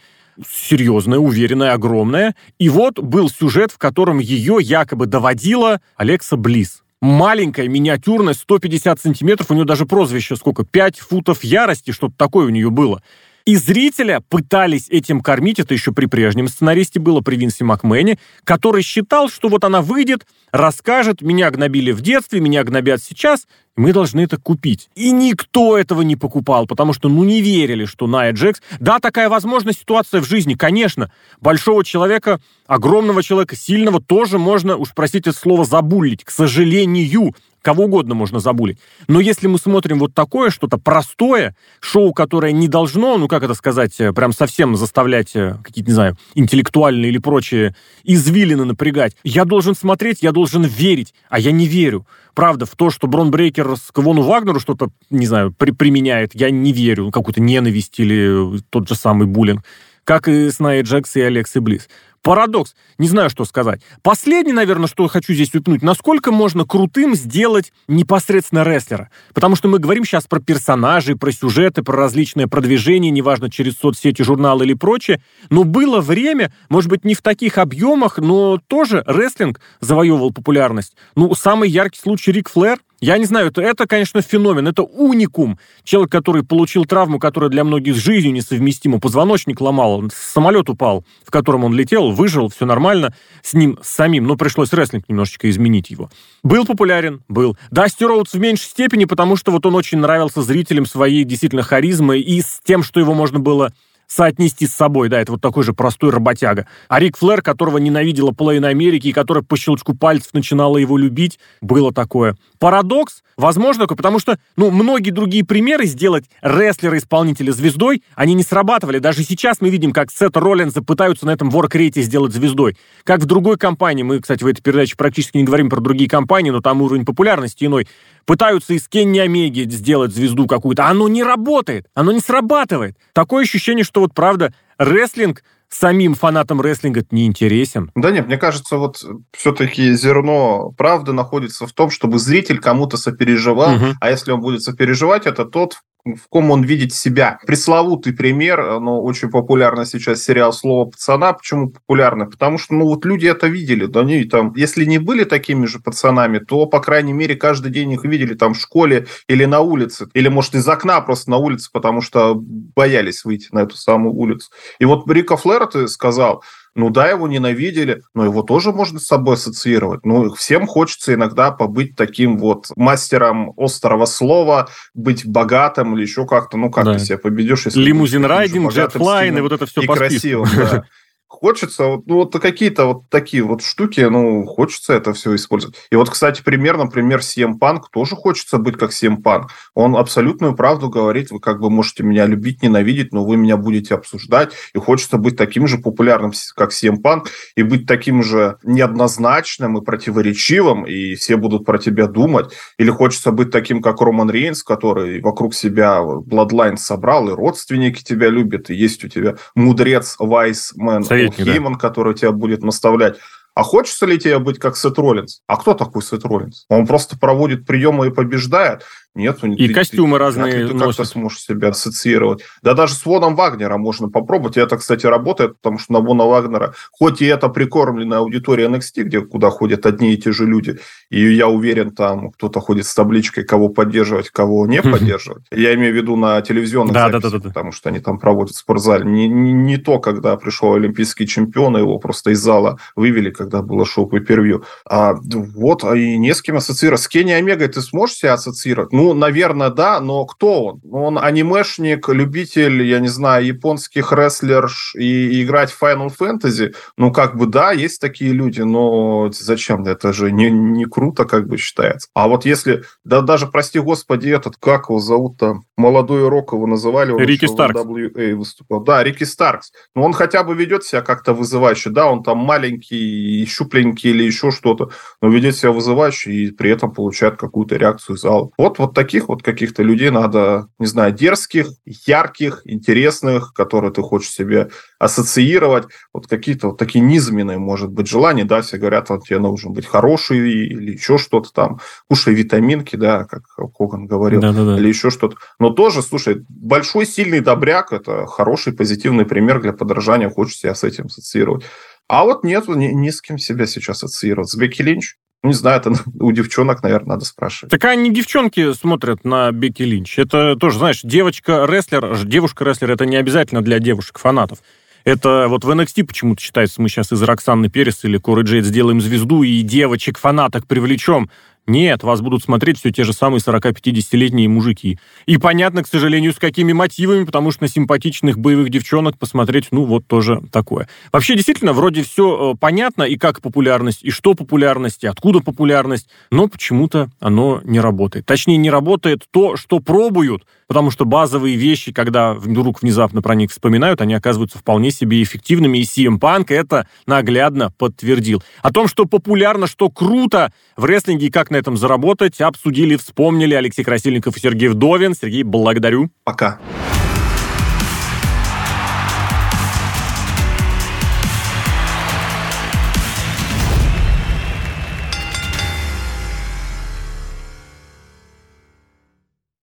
серьезная, 0.48 1.18
уверенная, 1.18 1.72
огромная. 1.72 2.36
И 2.58 2.68
вот 2.68 3.00
был 3.00 3.28
сюжет, 3.28 3.72
в 3.72 3.78
котором 3.78 4.18
ее 4.18 4.58
якобы 4.60 5.06
доводила 5.06 5.80
Алекса 5.96 6.36
Близ 6.36 6.82
маленькая, 7.00 7.66
миниатюрная, 7.68 8.34
150 8.34 9.00
сантиметров, 9.00 9.50
у 9.50 9.54
нее 9.54 9.64
даже 9.64 9.86
прозвище 9.86 10.36
сколько, 10.36 10.64
5 10.64 10.98
футов 10.98 11.42
ярости, 11.42 11.92
что-то 11.92 12.14
такое 12.16 12.46
у 12.46 12.50
нее 12.50 12.70
было. 12.70 13.02
И 13.44 13.57
зрителя 13.57 14.20
пытались 14.29 14.88
этим 14.88 15.20
кормить, 15.20 15.59
это 15.59 15.74
еще 15.74 15.92
при 15.92 16.07
прежнем 16.07 16.48
сценаристе 16.48 17.00
было, 17.00 17.20
при 17.20 17.37
Винсе 17.37 17.64
Макмене, 17.64 18.18
который 18.44 18.83
считал, 18.83 19.29
что 19.29 19.48
вот 19.48 19.64
она 19.64 19.83
выйдет, 19.83 20.26
расскажет, 20.53 21.22
меня 21.22 21.50
гнобили 21.50 21.92
в 21.92 22.00
детстве, 22.00 22.40
меня 22.40 22.64
гнобят 22.64 23.03
сейчас, 23.03 23.46
мы 23.76 23.92
должны 23.92 24.20
это 24.20 24.37
купить. 24.37 24.90
И 24.94 25.11
никто 25.11 25.79
этого 25.79 26.03
не 26.03 26.16
покупал, 26.16 26.66
потому 26.66 26.92
что, 26.92 27.09
ну, 27.09 27.24
не 27.24 27.40
верили, 27.40 27.87
что 27.87 28.07
Ная 28.07 28.33
Джекс... 28.33 28.61
Да, 28.79 28.98
такая 28.98 29.29
возможная 29.29 29.72
ситуация 29.72 30.20
в 30.20 30.29
жизни, 30.29 30.55
конечно. 30.55 31.11
Большого 31.40 31.85
человека, 31.85 32.40
огромного 32.66 33.22
человека, 33.22 33.57
сильного 33.57 34.00
тоже 34.03 34.38
можно, 34.38 34.76
уж 34.76 34.90
простите 34.94 35.33
слово, 35.33 35.64
забулить, 35.64 36.24
к 36.24 36.31
сожалению. 36.31 37.35
Кого 37.62 37.84
угодно 37.84 38.14
можно 38.14 38.40
забулить. 38.40 38.78
Но 39.06 39.20
если 39.20 39.46
мы 39.46 39.58
смотрим 39.58 39.98
вот 39.98 40.14
такое, 40.14 40.50
что-то 40.50 40.78
простое, 40.78 41.54
шоу, 41.80 42.12
которое 42.12 42.52
не 42.52 42.68
должно, 42.68 43.18
ну, 43.18 43.28
как 43.28 43.42
это 43.42 43.54
сказать, 43.54 44.00
э, 44.00 44.12
прям 44.12 44.32
совсем 44.32 44.76
заставлять 44.76 45.36
э, 45.36 45.56
какие-то, 45.62 45.90
не 45.90 45.94
знаю, 45.94 46.16
интеллектуальные 46.34 47.10
или 47.10 47.18
прочие 47.18 47.74
извилины 48.04 48.64
напрягать, 48.64 49.14
я 49.24 49.44
должен 49.44 49.74
смотреть, 49.74 50.22
я 50.22 50.32
должен 50.32 50.62
верить, 50.62 51.14
а 51.28 51.38
я 51.38 51.52
не 51.52 51.66
верю. 51.66 52.06
Правда, 52.34 52.64
в 52.64 52.76
то, 52.76 52.90
что 52.90 53.06
Брон 53.06 53.30
Брейкер 53.30 53.76
с 53.76 53.90
Квону 53.92 54.22
Вагнеру 54.22 54.60
что-то, 54.60 54.88
не 55.10 55.26
знаю, 55.26 55.52
при 55.56 55.72
применяет, 55.72 56.34
я 56.34 56.50
не 56.50 56.72
верю. 56.72 57.10
Какую-то 57.10 57.40
ненависть 57.40 57.98
или 57.98 58.60
тот 58.70 58.88
же 58.88 58.94
самый 58.94 59.26
буллинг. 59.26 59.64
Как 60.10 60.26
и 60.26 60.50
с 60.50 60.58
Найя 60.58 60.82
Джекс 60.82 61.14
и 61.14 61.20
Алекси 61.20 61.60
Близ. 61.60 61.88
Парадокс. 62.22 62.74
Не 62.98 63.06
знаю, 63.06 63.30
что 63.30 63.44
сказать. 63.44 63.80
Последнее, 64.02 64.52
наверное, 64.52 64.88
что 64.88 65.06
хочу 65.06 65.32
здесь 65.32 65.54
упнуть. 65.54 65.82
Насколько 65.82 66.32
можно 66.32 66.64
крутым 66.64 67.14
сделать 67.14 67.72
непосредственно 67.86 68.64
рестлера? 68.64 69.08
Потому 69.34 69.54
что 69.54 69.68
мы 69.68 69.78
говорим 69.78 70.04
сейчас 70.04 70.26
про 70.26 70.40
персонажей, 70.40 71.14
про 71.14 71.30
сюжеты, 71.30 71.84
про 71.84 71.96
различные 71.96 72.48
продвижения, 72.48 73.10
неважно, 73.10 73.52
через 73.52 73.78
соцсети, 73.78 74.22
журналы 74.22 74.64
или 74.64 74.74
прочее. 74.74 75.22
Но 75.48 75.62
было 75.62 76.00
время, 76.00 76.52
может 76.68 76.90
быть, 76.90 77.04
не 77.04 77.14
в 77.14 77.22
таких 77.22 77.56
объемах, 77.56 78.18
но 78.18 78.58
тоже 78.66 79.04
рестлинг 79.06 79.60
завоевывал 79.78 80.32
популярность. 80.32 80.96
Ну, 81.14 81.36
самый 81.36 81.70
яркий 81.70 82.00
случай 82.00 82.32
Рик 82.32 82.50
Флэр, 82.50 82.80
я 83.00 83.16
не 83.16 83.24
знаю, 83.24 83.48
это, 83.48 83.62
это, 83.62 83.86
конечно, 83.86 84.20
феномен, 84.20 84.68
это 84.68 84.82
уникум. 84.82 85.58
Человек, 85.84 86.12
который 86.12 86.44
получил 86.44 86.84
травму, 86.84 87.18
которая 87.18 87.48
для 87.48 87.64
многих 87.64 87.96
с 87.96 87.98
жизнью 87.98 88.32
несовместима, 88.32 89.00
позвоночник 89.00 89.60
ломал, 89.60 90.04
самолет 90.14 90.68
упал, 90.68 91.04
в 91.24 91.30
котором 91.30 91.64
он 91.64 91.74
летел, 91.74 92.10
выжил, 92.10 92.48
все 92.48 92.66
нормально 92.66 93.14
с 93.42 93.54
ним 93.54 93.78
самим, 93.82 94.26
но 94.26 94.36
пришлось 94.36 94.72
рестлинг 94.72 95.08
немножечко 95.08 95.48
изменить 95.48 95.90
его. 95.90 96.10
Был 96.42 96.66
популярен? 96.66 97.22
Был. 97.28 97.56
Дасти 97.70 98.04
Роудс 98.04 98.34
в 98.34 98.38
меньшей 98.38 98.64
степени, 98.64 99.06
потому 99.06 99.36
что 99.36 99.50
вот 99.50 99.64
он 99.64 99.74
очень 99.74 99.98
нравился 99.98 100.42
зрителям 100.42 100.84
своей 100.84 101.24
действительно 101.24 101.62
харизмой 101.62 102.20
и 102.20 102.42
с 102.42 102.60
тем, 102.64 102.82
что 102.82 103.00
его 103.00 103.14
можно 103.14 103.38
было 103.38 103.72
соотнести 104.10 104.66
с 104.66 104.74
собой, 104.74 105.08
да, 105.08 105.20
это 105.20 105.32
вот 105.32 105.40
такой 105.40 105.62
же 105.62 105.72
простой 105.72 106.10
работяга. 106.10 106.66
А 106.88 106.98
Рик 106.98 107.16
Флэр, 107.16 107.42
которого 107.42 107.78
ненавидела 107.78 108.32
половина 108.32 108.68
Америки 108.68 109.08
и 109.08 109.12
которая 109.12 109.44
по 109.44 109.56
щелчку 109.56 109.94
пальцев 109.94 110.34
начинала 110.34 110.78
его 110.78 110.98
любить, 110.98 111.38
было 111.60 111.92
такое. 111.92 112.36
Парадокс, 112.58 113.22
возможно, 113.36 113.86
потому 113.86 114.18
что, 114.18 114.38
ну, 114.56 114.70
многие 114.70 115.10
другие 115.10 115.44
примеры 115.44 115.86
сделать 115.86 116.24
рестлера-исполнителя 116.42 117.52
звездой, 117.52 118.02
они 118.16 118.34
не 118.34 118.42
срабатывали. 118.42 118.98
Даже 118.98 119.22
сейчас 119.22 119.60
мы 119.60 119.70
видим, 119.70 119.92
как 119.92 120.10
Сет 120.10 120.36
Роллинза 120.36 120.82
пытаются 120.82 121.24
на 121.24 121.30
этом 121.30 121.48
воркрейте 121.48 122.02
сделать 122.02 122.34
звездой. 122.34 122.76
Как 123.04 123.20
в 123.20 123.26
другой 123.26 123.56
компании, 123.58 124.02
мы, 124.02 124.18
кстати, 124.18 124.42
в 124.42 124.46
этой 124.46 124.60
передаче 124.60 124.96
практически 124.96 125.36
не 125.36 125.44
говорим 125.44 125.70
про 125.70 125.80
другие 125.80 126.10
компании, 126.10 126.50
но 126.50 126.60
там 126.60 126.82
уровень 126.82 127.04
популярности 127.04 127.64
иной 127.64 127.86
пытаются 128.30 128.74
из 128.74 128.86
Кенни 128.86 129.18
Омеги 129.18 129.68
сделать 129.68 130.14
звезду 130.14 130.46
какую-то. 130.46 130.86
Оно 130.86 131.08
не 131.08 131.24
работает, 131.24 131.86
оно 131.94 132.12
не 132.12 132.20
срабатывает. 132.20 132.96
Такое 133.12 133.42
ощущение, 133.42 133.82
что 133.82 134.02
вот 134.02 134.14
правда 134.14 134.54
рестлинг 134.80 135.42
самим 135.68 136.14
фанатам 136.14 136.60
рестлинга 136.60 137.04
не 137.12 137.26
интересен. 137.26 137.92
Да 137.94 138.10
нет, 138.10 138.26
мне 138.26 138.38
кажется, 138.38 138.76
вот 138.76 139.04
все-таки 139.32 139.92
зерно 139.94 140.72
правды 140.76 141.12
находится 141.12 141.66
в 141.66 141.72
том, 141.72 141.90
чтобы 141.90 142.18
зритель 142.18 142.58
кому-то 142.58 142.96
сопереживал, 142.96 143.76
угу. 143.76 143.86
а 144.00 144.10
если 144.10 144.32
он 144.32 144.40
будет 144.40 144.62
сопереживать, 144.62 145.26
это 145.26 145.44
тот, 145.44 145.76
в 146.04 146.28
ком 146.28 146.50
он 146.50 146.62
видит 146.62 146.92
себя. 146.92 147.38
Пресловутый 147.46 148.12
пример, 148.12 148.80
но 148.80 149.02
очень 149.02 149.30
популярный 149.30 149.86
сейчас 149.86 150.22
сериал 150.22 150.52
«Слово 150.52 150.90
пацана». 150.90 151.32
Почему 151.32 151.70
популярный? 151.70 152.26
Потому 152.26 152.58
что, 152.58 152.74
ну, 152.74 152.86
вот 152.86 153.04
люди 153.04 153.26
это 153.26 153.46
видели. 153.48 153.86
Да 153.86 154.00
они 154.00 154.24
там, 154.24 154.54
если 154.56 154.84
не 154.84 154.98
были 154.98 155.24
такими 155.24 155.66
же 155.66 155.78
пацанами, 155.78 156.38
то, 156.38 156.66
по 156.66 156.80
крайней 156.80 157.12
мере, 157.12 157.36
каждый 157.36 157.70
день 157.70 157.92
их 157.92 158.04
видели 158.04 158.34
там 158.34 158.54
в 158.54 158.60
школе 158.60 159.06
или 159.28 159.44
на 159.44 159.60
улице. 159.60 160.08
Или, 160.14 160.28
может, 160.28 160.54
из 160.54 160.66
окна 160.66 161.00
просто 161.00 161.30
на 161.30 161.36
улице, 161.36 161.70
потому 161.72 162.00
что 162.00 162.34
боялись 162.34 163.24
выйти 163.24 163.48
на 163.52 163.60
эту 163.60 163.76
самую 163.76 164.14
улицу. 164.14 164.50
И 164.78 164.85
вот 164.85 165.11
Рика 165.11 165.37
Флэр, 165.37 165.66
ты 165.66 165.88
сказал, 165.88 166.42
ну 166.74 166.90
да, 166.90 167.09
его 167.09 167.26
ненавидели, 167.26 168.02
но 168.14 168.24
его 168.24 168.42
тоже 168.42 168.72
можно 168.72 169.00
с 169.00 169.06
собой 169.06 169.35
ассоциировать. 169.35 170.04
Ну, 170.04 170.33
всем 170.35 170.66
хочется 170.66 171.14
иногда 171.14 171.50
побыть 171.50 171.96
таким 171.96 172.38
вот 172.38 172.66
мастером 172.76 173.52
острого 173.56 174.06
слова, 174.06 174.68
быть 174.94 175.26
богатым 175.26 175.96
или 175.96 176.02
еще 176.02 176.26
как-то. 176.26 176.56
Ну, 176.56 176.70
как 176.70 176.85
да. 176.85 176.94
ты 176.94 177.00
себя 177.00 177.18
победишь, 177.18 177.66
если... 177.66 177.80
Лимузин 177.80 178.24
райдинг, 178.24 178.72
джетлайн 178.72 179.37
и 179.37 179.40
вот 179.40 179.52
это 179.52 179.66
все 179.66 179.83
и 179.83 179.87
красивым, 179.87 180.48
да. 180.54 180.85
хочется, 181.30 181.84
ну, 182.04 182.16
вот 182.16 182.38
какие-то 182.38 182.86
вот 182.86 183.08
такие 183.08 183.44
вот 183.44 183.62
штуки, 183.62 184.00
ну, 184.00 184.44
хочется 184.44 184.94
это 184.94 185.12
все 185.12 185.34
использовать. 185.36 185.76
И 185.90 185.96
вот, 185.96 186.10
кстати, 186.10 186.42
пример, 186.42 186.76
например, 186.76 187.20
CM 187.20 187.58
Punk, 187.58 187.84
тоже 187.92 188.16
хочется 188.16 188.58
быть 188.58 188.76
как 188.76 188.90
CM 188.90 189.22
Punk. 189.22 189.44
Он 189.74 189.96
абсолютную 189.96 190.54
правду 190.54 190.90
говорит, 190.90 191.30
вы 191.30 191.38
как 191.38 191.60
бы 191.60 191.70
можете 191.70 192.02
меня 192.02 192.26
любить, 192.26 192.62
ненавидеть, 192.62 193.12
но 193.12 193.24
вы 193.24 193.36
меня 193.36 193.56
будете 193.56 193.94
обсуждать, 193.94 194.52
и 194.74 194.78
хочется 194.78 195.18
быть 195.18 195.36
таким 195.36 195.68
же 195.68 195.78
популярным, 195.78 196.32
как 196.56 196.72
CM 196.72 197.00
Punk, 197.00 197.28
и 197.54 197.62
быть 197.62 197.86
таким 197.86 198.22
же 198.24 198.58
неоднозначным 198.64 199.78
и 199.78 199.84
противоречивым, 199.84 200.84
и 200.84 201.14
все 201.14 201.36
будут 201.36 201.64
про 201.64 201.78
тебя 201.78 202.08
думать. 202.08 202.52
Или 202.76 202.90
хочется 202.90 203.30
быть 203.30 203.52
таким, 203.52 203.82
как 203.82 204.00
Роман 204.00 204.30
Рейнс, 204.30 204.64
который 204.64 205.20
вокруг 205.20 205.54
себя 205.54 206.00
Bloodline 206.00 206.76
собрал, 206.76 207.30
и 207.30 207.34
родственники 207.34 208.02
тебя 208.02 208.28
любят, 208.30 208.68
и 208.68 208.74
есть 208.74 209.04
у 209.04 209.08
тебя 209.08 209.36
мудрец, 209.54 210.16
вайсмен, 210.18 211.04
советник, 211.28 211.46
Хейман, 211.46 211.72
да. 211.74 211.78
который 211.78 212.14
тебя 212.14 212.33
будет 212.33 212.62
наставлять. 212.62 213.16
А 213.54 213.62
хочется 213.62 214.06
ли 214.06 214.18
тебе 214.18 214.38
быть 214.38 214.59
как 214.59 214.76
Сет 214.76 214.98
Роллинс? 214.98 215.42
А 215.46 215.56
кто 215.56 215.74
такой 215.74 216.02
Сет 216.02 216.24
Роллинс? 216.24 216.64
Он 216.68 216.87
просто 216.87 217.18
проводит 217.18 217.66
приемы 217.66 218.06
и 218.06 218.11
побеждает. 218.11 218.85
Нет, 219.14 219.42
и 219.42 219.68
ты, 219.68 219.74
костюмы 219.74 220.18
ты, 220.18 220.24
разные 220.24 220.68
ты 220.68 220.78
как-то 220.78 221.04
сможешь 221.04 221.40
себя 221.40 221.68
ассоциировать. 221.68 222.44
Да 222.62 222.74
даже 222.74 222.94
с 222.94 223.04
Воном 223.04 223.34
Вагнера 223.34 223.76
можно 223.76 224.08
попробовать. 224.08 224.56
И 224.56 224.60
это, 224.60 224.76
кстати, 224.76 225.04
работает, 225.06 225.56
потому 225.56 225.78
что 225.78 225.94
на 225.94 226.00
Вона 226.00 226.24
Вагнера, 226.24 226.74
хоть 226.92 227.20
и 227.20 227.26
это 227.26 227.48
прикормленная 227.48 228.18
аудитория 228.18 228.68
NXT, 228.68 229.02
где, 229.02 229.20
куда 229.20 229.50
ходят 229.50 229.84
одни 229.84 230.14
и 230.14 230.16
те 230.16 230.30
же 230.30 230.46
люди, 230.46 230.78
и 231.10 231.20
я 231.34 231.48
уверен, 231.48 231.90
там 231.90 232.30
кто-то 232.30 232.60
ходит 232.60 232.86
с 232.86 232.94
табличкой, 232.94 233.44
кого 233.44 233.68
поддерживать, 233.68 234.30
кого 234.30 234.66
не 234.66 234.80
поддерживать. 234.80 235.44
Я 235.50 235.74
имею 235.74 235.92
в 235.92 235.96
виду 235.96 236.14
на 236.14 236.40
телевизионных 236.40 236.94
да, 236.94 237.10
записях, 237.10 237.32
да, 237.32 237.38
да, 237.38 237.42
да, 237.42 237.48
потому 237.48 237.72
что 237.72 237.88
они 237.88 237.98
там 237.98 238.18
проводят 238.18 238.54
в 238.54 238.58
спортзале. 238.58 239.04
Не, 239.04 239.26
не, 239.26 239.52
не 239.52 239.76
то, 239.76 239.98
когда 239.98 240.36
пришел 240.36 240.74
олимпийский 240.74 241.26
чемпион, 241.26 241.76
его 241.76 241.98
просто 241.98 242.30
из 242.30 242.38
зала 242.38 242.78
вывели, 242.94 243.30
когда 243.30 243.62
было 243.62 243.84
шоу 243.84 244.06
по 244.06 244.20
первью. 244.20 244.64
А 244.88 245.14
вот, 245.14 245.84
и 245.84 246.16
не 246.16 246.32
с 246.32 246.42
кем 246.42 246.56
ассоциировать. 246.56 247.02
С 247.02 247.08
Кенни 247.08 247.32
Омегой 247.32 247.68
ты 247.68 247.80
сможешь 247.80 248.16
себя 248.16 248.34
ассоциировать? 248.34 248.92
Ну, 249.00 249.14
наверное, 249.14 249.70
да, 249.70 249.98
но 249.98 250.26
кто 250.26 250.64
он? 250.64 250.82
Он 250.92 251.18
анимешник, 251.18 252.10
любитель, 252.10 252.82
я 252.82 252.98
не 252.98 253.08
знаю, 253.08 253.46
японских 253.46 254.12
рестлерш 254.12 254.94
и, 254.94 255.42
играть 255.42 255.70
в 255.70 255.82
Final 255.82 256.10
Fantasy. 256.20 256.74
Ну, 256.98 257.10
как 257.10 257.34
бы, 257.34 257.46
да, 257.46 257.72
есть 257.72 257.98
такие 257.98 258.32
люди, 258.32 258.60
но 258.60 259.30
зачем? 259.32 259.84
Это 259.86 260.12
же 260.12 260.30
не, 260.30 260.50
не 260.50 260.84
круто, 260.84 261.24
как 261.24 261.48
бы 261.48 261.56
считается. 261.56 262.08
А 262.12 262.28
вот 262.28 262.44
если, 262.44 262.82
да 263.02 263.22
даже, 263.22 263.46
прости 263.46 263.78
господи, 263.78 264.28
этот, 264.28 264.56
как 264.58 264.90
его 264.90 265.00
зовут 265.00 265.38
там, 265.38 265.62
молодой 265.78 266.28
Рок 266.28 266.52
его 266.52 266.66
называли, 266.66 267.12
он 267.12 267.22
Рики 267.22 267.46
Старкс. 267.46 267.80
WA 267.80 268.34
выступал. 268.34 268.80
Да, 268.80 269.02
Рики 269.02 269.24
Старкс. 269.24 269.72
Но 269.94 270.02
он 270.02 270.12
хотя 270.12 270.44
бы 270.44 270.54
ведет 270.54 270.84
себя 270.84 271.00
как-то 271.00 271.32
вызывающе. 271.32 271.88
Да, 271.88 272.10
он 272.10 272.22
там 272.22 272.36
маленький, 272.36 273.46
щупленький 273.46 274.10
или 274.10 274.24
еще 274.24 274.50
что-то, 274.50 274.90
но 275.22 275.30
ведет 275.30 275.56
себя 275.56 275.72
вызывающе 275.72 276.32
и 276.32 276.50
при 276.50 276.70
этом 276.70 276.92
получает 276.92 277.36
какую-то 277.36 277.76
реакцию 277.76 278.18
зала. 278.18 278.50
Вот, 278.58 278.78
вот 278.78 278.89
таких 278.94 279.29
вот 279.29 279.42
каких-то 279.42 279.83
людей 279.83 280.11
надо, 280.11 280.68
не 280.79 280.87
знаю, 280.87 281.12
дерзких, 281.12 281.68
ярких, 281.85 282.62
интересных, 282.64 283.53
которые 283.53 283.92
ты 283.92 284.03
хочешь 284.03 284.31
себе 284.31 284.70
ассоциировать. 284.98 285.87
Вот 286.12 286.26
какие-то 286.26 286.68
вот 286.68 286.79
такие 286.79 287.05
низменные, 287.05 287.59
может 287.59 287.90
быть, 287.90 288.09
желания, 288.09 288.44
да, 288.44 288.62
все 288.62 288.79
говорят, 288.79 289.11
вот 289.11 289.24
тебе 289.24 289.38
нужно 289.38 289.70
быть 289.70 289.87
хороший 289.87 290.38
или 290.50 290.92
еще 290.92 291.18
что-то 291.18 291.53
там, 291.53 291.81
кушай 292.09 292.35
витаминки, 292.35 292.96
да, 292.96 293.24
как 293.24 293.42
Коган 293.76 294.07
говорил, 294.07 294.40
Да-да-да. 294.40 294.79
или 294.79 294.88
еще 294.88 295.11
что-то. 295.11 295.37
Но 295.59 295.70
тоже, 295.70 296.03
слушай, 296.03 296.44
большой 296.48 297.07
сильный 297.07 297.40
добряк– 297.40 297.92
это 297.92 298.26
хороший 298.26 298.72
позитивный 298.72 299.24
пример 299.24 299.61
для 299.61 299.72
подражания, 299.72 300.29
хочешь 300.29 300.57
себя 300.57 300.74
с 300.74 300.85
этим 300.85 301.07
ассоциировать. 301.07 301.64
А 302.09 302.24
вот 302.24 302.42
нет, 302.42 302.66
ни, 302.66 302.87
ни 302.87 303.11
с 303.11 303.22
кем 303.22 303.38
себя 303.38 303.66
сейчас 303.66 304.03
ассоциировать. 304.03 304.50
С 304.50 304.57
Бекки 304.57 304.83
Линч 304.83 305.14
не 305.42 305.55
знаю, 305.55 305.81
это 305.81 305.92
у 306.20 306.33
девчонок, 306.33 306.83
наверное, 306.83 307.11
надо 307.11 307.24
спрашивать. 307.24 307.70
Так 307.70 307.85
они 307.87 308.11
девчонки 308.11 308.72
смотрят 308.72 309.24
на 309.24 309.50
Бекки 309.53 309.83
Линч. 309.83 310.18
Это 310.18 310.57
тоже, 310.57 310.79
знаешь, 310.79 311.00
девочка-рестлер, 311.03 312.24
девушка-рестлер, 312.24 312.90
это 312.90 313.07
не 313.07 313.16
обязательно 313.16 313.62
для 313.62 313.79
девушек-фанатов. 313.79 314.59
Это 315.05 315.46
вот 315.48 315.64
в 315.64 315.70
NXT 315.70 316.05
почему-то 316.05 316.42
считается, 316.42 316.83
мы 316.83 316.88
сейчас 316.88 317.11
из 317.11 317.22
Роксаны 317.22 317.70
Перес 317.70 318.05
или 318.05 318.18
Коры 318.18 318.42
Джейд 318.42 318.66
сделаем 318.66 319.00
звезду 319.00 319.42
и 319.42 319.62
девочек-фанаток 319.62 320.66
привлечем. 320.66 321.31
Нет, 321.70 322.02
вас 322.02 322.20
будут 322.20 322.42
смотреть 322.42 322.80
все 322.80 322.90
те 322.90 323.04
же 323.04 323.12
самые 323.12 323.38
40-50-летние 323.38 324.48
мужики. 324.48 324.98
И 325.26 325.38
понятно, 325.38 325.85
к 325.85 325.87
сожалению, 325.87 326.33
с 326.33 326.37
какими 326.37 326.72
мотивами, 326.72 327.22
потому 327.22 327.52
что 327.52 327.62
на 327.62 327.68
симпатичных 327.68 328.38
боевых 328.38 328.70
девчонок 328.70 329.16
посмотреть, 329.16 329.68
ну, 329.70 329.85
вот 329.85 330.04
тоже 330.09 330.42
такое. 330.50 330.88
Вообще, 331.12 331.37
действительно, 331.37 331.72
вроде 331.72 332.02
все 332.02 332.54
э, 332.54 332.56
понятно, 332.59 333.04
и 333.04 333.16
как 333.16 333.40
популярность, 333.40 334.02
и 334.02 334.11
что 334.11 334.35
популярность, 334.35 335.04
и 335.04 335.06
откуда 335.06 335.38
популярность, 335.38 336.09
но 336.33 336.48
почему-то 336.48 337.09
оно 337.20 337.61
не 337.62 337.78
работает. 337.78 338.26
Точнее, 338.26 338.56
не 338.56 338.68
работает 338.68 339.22
то, 339.30 339.54
что 339.56 339.78
пробуют, 339.78 340.42
потому 340.70 340.92
что 340.92 341.04
базовые 341.04 341.56
вещи, 341.56 341.92
когда 341.92 342.33
вдруг 342.33 342.80
внезапно 342.80 343.22
про 343.22 343.35
них 343.35 343.50
вспоминают, 343.50 344.00
они 344.00 344.14
оказываются 344.14 344.56
вполне 344.56 344.92
себе 344.92 345.20
эффективными, 345.20 345.78
и 345.78 345.83
CM 345.83 346.20
Punk 346.20 346.54
это 346.54 346.87
наглядно 347.06 347.72
подтвердил. 347.76 348.40
О 348.62 348.70
том, 348.72 348.87
что 348.87 349.04
популярно, 349.04 349.66
что 349.66 349.90
круто 349.90 350.52
в 350.76 350.85
рестлинге 350.85 351.28
как 351.28 351.50
на 351.50 351.56
этом 351.56 351.76
заработать, 351.76 352.40
обсудили, 352.40 352.94
вспомнили 352.94 353.54
Алексей 353.54 353.83
Красильников 353.83 354.37
и 354.37 354.40
Сергей 354.40 354.68
Вдовин. 354.68 355.16
Сергей, 355.16 355.42
благодарю. 355.42 356.09
Пока. 356.22 356.61